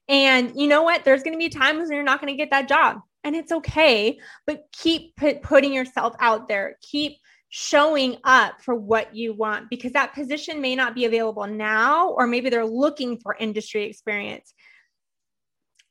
And 0.07 0.53
you 0.55 0.67
know 0.67 0.83
what? 0.83 1.05
There's 1.05 1.23
going 1.23 1.33
to 1.33 1.39
be 1.39 1.49
times 1.49 1.87
when 1.87 1.95
you're 1.95 2.03
not 2.03 2.19
going 2.19 2.33
to 2.33 2.37
get 2.37 2.49
that 2.49 2.67
job 2.67 2.99
and 3.23 3.35
it's 3.35 3.51
okay, 3.51 4.19
but 4.47 4.65
keep 4.71 5.15
put, 5.15 5.41
putting 5.41 5.73
yourself 5.73 6.15
out 6.19 6.47
there. 6.47 6.77
Keep 6.81 7.17
showing 7.49 8.17
up 8.23 8.61
for 8.61 8.75
what 8.75 9.15
you 9.15 9.33
want 9.33 9.69
because 9.69 9.91
that 9.93 10.13
position 10.13 10.61
may 10.61 10.75
not 10.75 10.95
be 10.95 11.05
available 11.05 11.47
now, 11.47 12.09
or 12.09 12.27
maybe 12.27 12.49
they're 12.49 12.65
looking 12.65 13.17
for 13.17 13.35
industry 13.39 13.83
experience. 13.83 14.53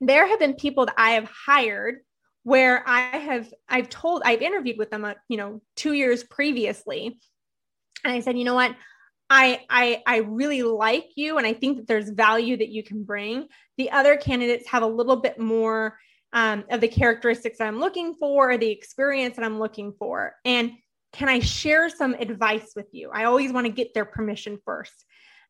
There 0.01 0.27
have 0.27 0.39
been 0.39 0.55
people 0.55 0.87
that 0.87 0.95
I 0.97 1.13
have 1.13 1.29
hired 1.47 1.97
where 2.45 2.89
I 2.89 3.17
have 3.17 3.53
I've 3.69 3.89
told 3.89 4.23
I've 4.25 4.43
interviewed 4.43 4.79
with 4.79 4.91
them, 4.91 5.05
uh, 5.05 5.15
you 5.29 5.37
know, 5.37 5.61
two 5.77 5.93
years 5.93 6.23
previously, 6.25 7.19
and 8.05 8.13
I 8.13 8.21
said, 8.21 8.39
you 8.39 8.45
know 8.45 8.55
what, 8.55 8.75
I 9.29 9.65
I 9.69 10.03
I 10.07 10.17
really 10.19 10.63
like 10.63 11.09
you, 11.17 11.39
and 11.39 11.47
I 11.47 11.53
think 11.53 11.79
that 11.79 11.87
there's 11.89 12.09
value 12.09 12.57
that 12.57 12.69
you 12.69 12.83
can 12.83 13.03
bring. 13.03 13.49
The 13.77 13.91
other 13.91 14.17
candidates 14.17 14.69
have 14.69 14.83
a 14.83 14.87
little 14.87 15.17
bit 15.17 15.39
more 15.39 15.99
um, 16.33 16.65
of 16.71 16.81
the 16.81 16.89
characteristics 16.89 17.61
I'm 17.61 17.81
looking 17.81 18.15
for, 18.15 18.57
the 18.59 18.71
experience 18.71 19.37
that 19.37 19.45
I'm 19.45 19.59
looking 19.59 19.93
for. 19.99 20.35
And 20.45 20.73
can 21.13 21.29
I 21.29 21.41
share 21.41 21.89
some 21.89 22.15
advice 22.15 22.73
with 22.77 22.89
you? 22.93 23.11
I 23.13 23.25
always 23.25 23.53
want 23.53 23.67
to 23.67 23.73
get 23.73 23.95
their 23.95 24.05
permission 24.05 24.59
first. 24.65 25.05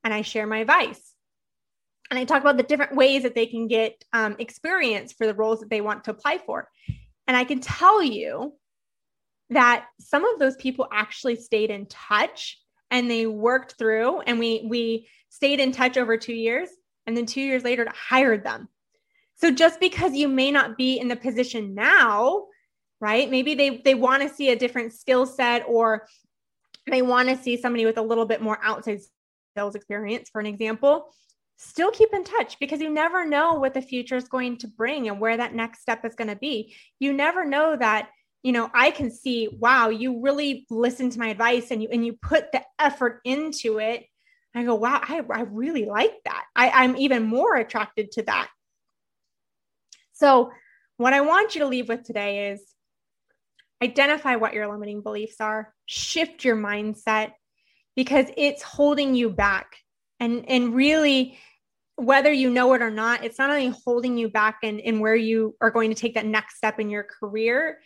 And 0.04 0.14
I 0.14 0.22
share 0.22 0.46
my 0.46 0.58
advice. 0.58 1.12
And 2.10 2.18
I 2.18 2.24
talk 2.24 2.40
about 2.40 2.56
the 2.56 2.62
different 2.62 2.94
ways 2.94 3.24
that 3.24 3.34
they 3.34 3.46
can 3.46 3.66
get 3.66 4.02
um, 4.12 4.36
experience 4.38 5.12
for 5.12 5.26
the 5.26 5.34
roles 5.34 5.60
that 5.60 5.68
they 5.68 5.80
want 5.80 6.04
to 6.04 6.12
apply 6.12 6.38
for. 6.38 6.68
And 7.26 7.36
I 7.36 7.44
can 7.44 7.60
tell 7.60 8.02
you 8.02 8.54
that 9.50 9.86
some 10.00 10.24
of 10.24 10.38
those 10.38 10.56
people 10.56 10.88
actually 10.92 11.36
stayed 11.36 11.70
in 11.70 11.86
touch 11.86 12.58
and 12.90 13.10
they 13.10 13.26
worked 13.26 13.74
through 13.78 14.20
and 14.20 14.38
we 14.38 14.66
we 14.68 15.08
stayed 15.28 15.60
in 15.60 15.72
touch 15.72 15.96
over 15.96 16.16
two 16.16 16.34
years 16.34 16.68
and 17.06 17.16
then 17.16 17.26
two 17.26 17.40
years 17.40 17.64
later 17.64 17.86
hired 17.94 18.44
them 18.44 18.68
So 19.38 19.50
just 19.50 19.80
because 19.80 20.14
you 20.14 20.28
may 20.28 20.50
not 20.50 20.76
be 20.76 20.98
in 20.98 21.08
the 21.08 21.16
position 21.16 21.74
now, 21.74 22.46
right? 23.00 23.30
Maybe 23.30 23.54
they 23.54 23.78
they 23.78 23.94
want 23.94 24.22
to 24.22 24.28
see 24.28 24.50
a 24.50 24.56
different 24.56 24.92
skill 24.92 25.26
set 25.26 25.64
or 25.68 26.06
they 26.90 27.02
want 27.02 27.28
to 27.28 27.36
see 27.36 27.56
somebody 27.56 27.86
with 27.86 27.98
a 27.98 28.02
little 28.02 28.26
bit 28.26 28.42
more 28.42 28.58
outside 28.62 29.00
sales 29.56 29.74
experience, 29.74 30.28
for 30.30 30.40
an 30.40 30.46
example. 30.46 31.06
Still 31.56 31.90
keep 31.90 32.12
in 32.12 32.24
touch 32.24 32.58
because 32.60 32.80
you 32.80 32.90
never 32.90 33.26
know 33.26 33.54
what 33.54 33.74
the 33.74 33.82
future 33.82 34.16
is 34.16 34.28
going 34.28 34.58
to 34.58 34.68
bring 34.68 35.08
and 35.08 35.20
where 35.20 35.36
that 35.36 35.54
next 35.54 35.80
step 35.80 36.04
is 36.04 36.14
going 36.14 36.28
to 36.28 36.36
be. 36.36 36.74
You 37.00 37.12
never 37.12 37.44
know 37.44 37.76
that 37.76 38.10
you 38.42 38.52
know 38.52 38.70
i 38.72 38.90
can 38.90 39.10
see 39.10 39.48
wow 39.58 39.88
you 39.88 40.20
really 40.20 40.66
listened 40.70 41.12
to 41.12 41.18
my 41.18 41.28
advice 41.28 41.70
and 41.70 41.82
you 41.82 41.88
and 41.90 42.06
you 42.06 42.12
put 42.12 42.52
the 42.52 42.62
effort 42.78 43.20
into 43.24 43.78
it 43.78 44.04
i 44.54 44.62
go 44.62 44.74
wow 44.74 45.00
i, 45.02 45.20
I 45.30 45.40
really 45.42 45.84
like 45.84 46.14
that 46.24 46.44
I, 46.54 46.70
i'm 46.70 46.96
even 46.96 47.24
more 47.24 47.56
attracted 47.56 48.12
to 48.12 48.22
that 48.22 48.48
so 50.18 50.50
what 50.96 51.12
i 51.12 51.20
want 51.20 51.54
you 51.54 51.60
to 51.60 51.66
leave 51.66 51.88
with 51.88 52.02
today 52.02 52.50
is 52.50 52.62
identify 53.82 54.36
what 54.36 54.54
your 54.54 54.70
limiting 54.70 55.02
beliefs 55.02 55.36
are 55.40 55.72
shift 55.86 56.44
your 56.44 56.56
mindset 56.56 57.32
because 57.96 58.26
it's 58.36 58.62
holding 58.62 59.14
you 59.14 59.30
back 59.30 59.76
and 60.20 60.48
and 60.48 60.74
really 60.74 61.38
whether 61.96 62.32
you 62.32 62.50
know 62.50 62.72
it 62.74 62.82
or 62.82 62.90
not 62.90 63.24
it's 63.24 63.38
not 63.38 63.50
only 63.50 63.74
holding 63.84 64.16
you 64.16 64.28
back 64.28 64.58
in, 64.62 64.78
in 64.78 65.00
where 65.00 65.16
you 65.16 65.56
are 65.60 65.70
going 65.70 65.90
to 65.90 65.96
take 65.96 66.14
that 66.14 66.26
next 66.26 66.56
step 66.56 66.78
in 66.78 66.90
your 66.90 67.04
career 67.04 67.78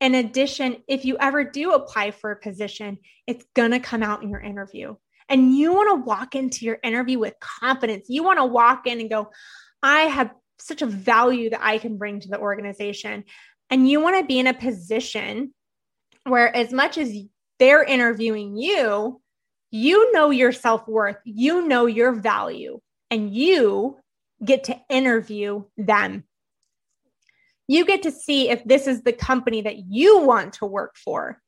in 0.00 0.14
addition, 0.14 0.78
if 0.88 1.04
you 1.04 1.18
ever 1.20 1.44
do 1.44 1.72
apply 1.72 2.10
for 2.12 2.30
a 2.30 2.40
position, 2.40 2.98
it's 3.26 3.44
going 3.54 3.72
to 3.72 3.80
come 3.80 4.02
out 4.02 4.22
in 4.22 4.30
your 4.30 4.40
interview. 4.40 4.96
And 5.28 5.54
you 5.54 5.74
want 5.74 5.90
to 5.90 6.06
walk 6.06 6.34
into 6.34 6.64
your 6.64 6.78
interview 6.82 7.18
with 7.18 7.34
confidence. 7.38 8.06
You 8.08 8.24
want 8.24 8.38
to 8.38 8.46
walk 8.46 8.86
in 8.86 8.98
and 8.98 9.10
go, 9.10 9.30
I 9.82 10.02
have 10.02 10.30
such 10.60 10.82
a 10.82 10.86
value 10.86 11.50
that 11.50 11.64
I 11.64 11.78
can 11.78 11.96
bring 11.98 12.20
to 12.20 12.28
the 12.28 12.38
organization. 12.38 13.24
And 13.70 13.88
you 13.88 14.00
want 14.00 14.18
to 14.18 14.26
be 14.26 14.38
in 14.38 14.46
a 14.46 14.54
position 14.54 15.54
where, 16.24 16.54
as 16.54 16.72
much 16.72 16.98
as 16.98 17.14
they're 17.58 17.84
interviewing 17.84 18.56
you, 18.56 19.20
you 19.70 20.12
know 20.12 20.30
your 20.30 20.52
self 20.52 20.86
worth, 20.88 21.18
you 21.24 21.66
know 21.66 21.86
your 21.86 22.12
value, 22.12 22.80
and 23.10 23.34
you 23.34 23.98
get 24.44 24.64
to 24.64 24.76
interview 24.88 25.64
them 25.76 26.24
you 27.70 27.84
get 27.84 28.02
to 28.02 28.10
see 28.10 28.48
if 28.50 28.64
this 28.64 28.88
is 28.88 29.02
the 29.02 29.12
company 29.12 29.62
that 29.62 29.78
you 29.88 30.18
want 30.18 30.54
to 30.54 30.66
work 30.66 30.96
for. 30.96 31.40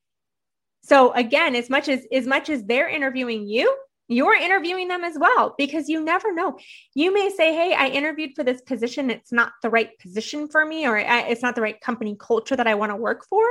So 0.85 1.13
again, 1.15 1.57
as 1.57 1.69
much 1.69 1.89
as 1.89 2.07
as 2.13 2.29
much 2.29 2.49
as 2.49 2.63
they're 2.63 2.89
interviewing 2.89 3.49
you, 3.49 3.77
you're 4.09 4.35
interviewing 4.35 4.89
them 4.89 5.05
as 5.05 5.19
well 5.19 5.55
because 5.57 5.89
you 5.89 6.03
never 6.03 6.33
know. 6.33 6.59
You 6.95 7.15
may 7.15 7.31
say, 7.31 7.55
"Hey, 7.55 7.75
I 7.75 7.89
interviewed 7.89 8.33
for 8.35 8.45
this 8.45 8.61
position. 8.61 9.11
It's 9.11 9.33
not 9.33 9.53
the 9.63 9.71
right 9.71 9.99
position 9.99 10.49
for 10.49 10.65
me, 10.67 10.87
or 10.87 10.99
it's 10.99 11.43
not 11.43 11.55
the 11.55 11.63
right 11.63 11.81
company 11.81 12.17
culture 12.19 12.57
that 12.57 12.67
I 12.67 12.75
want 12.75 12.91
to 12.91 12.97
work 12.97 13.25
for." 13.27 13.45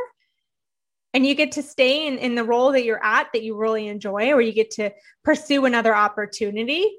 And 1.14 1.26
you 1.26 1.36
get 1.36 1.54
to 1.54 1.64
stay 1.64 2.08
in, 2.08 2.18
in 2.20 2.36
the 2.36 2.44
role 2.44 2.72
that 2.72 2.86
you're 2.86 3.04
at 3.04 3.28
that 3.34 3.44
you 3.44 3.58
really 3.58 3.88
enjoy, 3.88 4.32
or 4.32 4.42
you 4.42 4.54
get 4.54 4.72
to 4.72 4.92
pursue 5.24 5.66
another 5.66 5.96
opportunity 5.96 6.90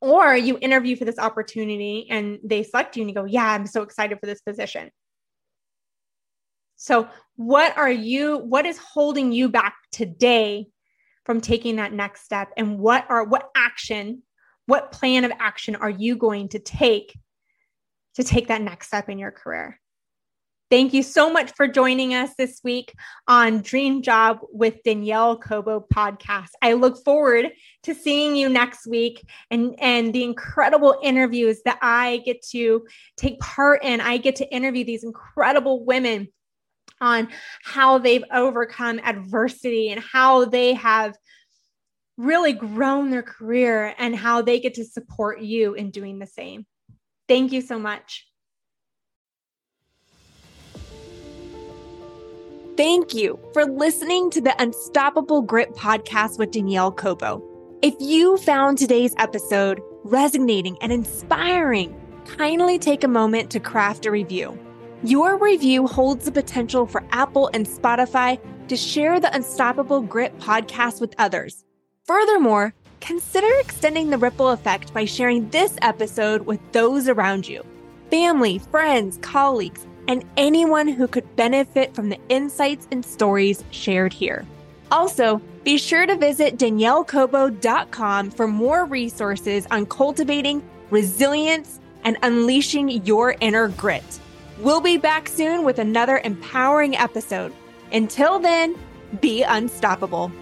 or 0.00 0.36
you 0.36 0.58
interview 0.60 0.96
for 0.96 1.04
this 1.04 1.18
opportunity 1.18 2.06
and 2.10 2.38
they 2.42 2.62
select 2.62 2.96
you 2.96 3.02
and 3.02 3.10
you 3.10 3.14
go, 3.14 3.24
Yeah, 3.24 3.46
I'm 3.46 3.66
so 3.66 3.82
excited 3.82 4.18
for 4.20 4.26
this 4.26 4.40
position. 4.40 4.90
So, 6.76 7.08
what 7.36 7.76
are 7.76 7.90
you, 7.90 8.38
what 8.38 8.66
is 8.66 8.78
holding 8.78 9.32
you 9.32 9.48
back 9.48 9.76
today 9.92 10.68
from 11.28 11.42
taking 11.42 11.76
that 11.76 11.92
next 11.92 12.24
step? 12.24 12.54
And 12.56 12.78
what 12.78 13.04
are, 13.10 13.22
what 13.22 13.50
action, 13.54 14.22
what 14.64 14.92
plan 14.92 15.24
of 15.24 15.32
action 15.38 15.76
are 15.76 15.90
you 15.90 16.16
going 16.16 16.48
to 16.48 16.58
take 16.58 17.14
to 18.14 18.24
take 18.24 18.48
that 18.48 18.62
next 18.62 18.86
step 18.86 19.10
in 19.10 19.18
your 19.18 19.30
career? 19.30 19.78
Thank 20.70 20.94
you 20.94 21.02
so 21.02 21.30
much 21.30 21.52
for 21.52 21.68
joining 21.68 22.14
us 22.14 22.30
this 22.38 22.60
week 22.64 22.94
on 23.26 23.60
Dream 23.60 24.00
Job 24.00 24.38
with 24.50 24.82
Danielle 24.84 25.36
Cobo 25.36 25.84
podcast. 25.92 26.48
I 26.62 26.72
look 26.72 27.04
forward 27.04 27.50
to 27.82 27.94
seeing 27.94 28.34
you 28.34 28.48
next 28.48 28.86
week 28.86 29.22
and, 29.50 29.74
and 29.80 30.14
the 30.14 30.24
incredible 30.24 30.98
interviews 31.02 31.60
that 31.66 31.78
I 31.82 32.22
get 32.24 32.40
to 32.52 32.86
take 33.18 33.38
part 33.38 33.84
in. 33.84 34.00
I 34.00 34.16
get 34.16 34.36
to 34.36 34.50
interview 34.50 34.86
these 34.86 35.04
incredible 35.04 35.84
women 35.84 36.28
on 37.00 37.28
how 37.64 37.98
they've 37.98 38.24
overcome 38.32 39.00
adversity 39.02 39.90
and 39.90 40.02
how 40.02 40.44
they 40.44 40.74
have 40.74 41.16
really 42.16 42.52
grown 42.52 43.10
their 43.10 43.22
career 43.22 43.94
and 43.98 44.14
how 44.14 44.42
they 44.42 44.58
get 44.58 44.74
to 44.74 44.84
support 44.84 45.40
you 45.40 45.74
in 45.74 45.90
doing 45.90 46.18
the 46.18 46.26
same. 46.26 46.66
Thank 47.28 47.52
you 47.52 47.60
so 47.60 47.78
much. 47.78 48.26
Thank 52.76 53.12
you 53.12 53.40
for 53.52 53.64
listening 53.64 54.30
to 54.30 54.40
the 54.40 54.54
Unstoppable 54.62 55.42
Grit 55.42 55.74
podcast 55.74 56.38
with 56.38 56.52
Danielle 56.52 56.92
Cobo. 56.92 57.42
If 57.82 57.94
you 57.98 58.36
found 58.38 58.78
today's 58.78 59.14
episode 59.18 59.80
resonating 60.04 60.78
and 60.80 60.92
inspiring, 60.92 61.94
kindly 62.36 62.78
take 62.78 63.02
a 63.02 63.08
moment 63.08 63.50
to 63.50 63.60
craft 63.60 64.06
a 64.06 64.10
review. 64.10 64.58
Your 65.04 65.38
review 65.38 65.86
holds 65.86 66.24
the 66.24 66.32
potential 66.32 66.84
for 66.84 67.04
Apple 67.12 67.50
and 67.54 67.64
Spotify 67.64 68.40
to 68.66 68.76
share 68.76 69.20
the 69.20 69.32
Unstoppable 69.32 70.00
Grit 70.00 70.36
podcast 70.40 71.00
with 71.00 71.14
others. 71.18 71.64
Furthermore, 72.04 72.74
consider 73.00 73.46
extending 73.60 74.10
the 74.10 74.18
ripple 74.18 74.48
effect 74.48 74.92
by 74.92 75.04
sharing 75.04 75.48
this 75.50 75.76
episode 75.82 76.42
with 76.46 76.58
those 76.72 77.08
around 77.08 77.46
you 77.46 77.64
family, 78.10 78.58
friends, 78.58 79.18
colleagues 79.22 79.86
and 80.08 80.24
anyone 80.36 80.88
who 80.88 81.06
could 81.06 81.36
benefit 81.36 81.94
from 81.94 82.08
the 82.08 82.18
insights 82.28 82.88
and 82.90 83.04
stories 83.04 83.62
shared 83.70 84.12
here. 84.12 84.44
Also, 84.90 85.40
be 85.62 85.78
sure 85.78 86.06
to 86.06 86.16
visit 86.16 86.56
daniellecobo.com 86.56 88.30
for 88.30 88.48
more 88.48 88.84
resources 88.86 89.64
on 89.70 89.86
cultivating 89.86 90.68
resilience 90.90 91.78
and 92.02 92.16
unleashing 92.22 92.88
your 93.04 93.36
inner 93.40 93.68
grit. 93.68 94.20
We'll 94.60 94.80
be 94.80 94.96
back 94.96 95.28
soon 95.28 95.64
with 95.64 95.78
another 95.78 96.20
empowering 96.24 96.96
episode. 96.96 97.52
Until 97.92 98.40
then, 98.40 98.76
be 99.20 99.42
unstoppable. 99.42 100.32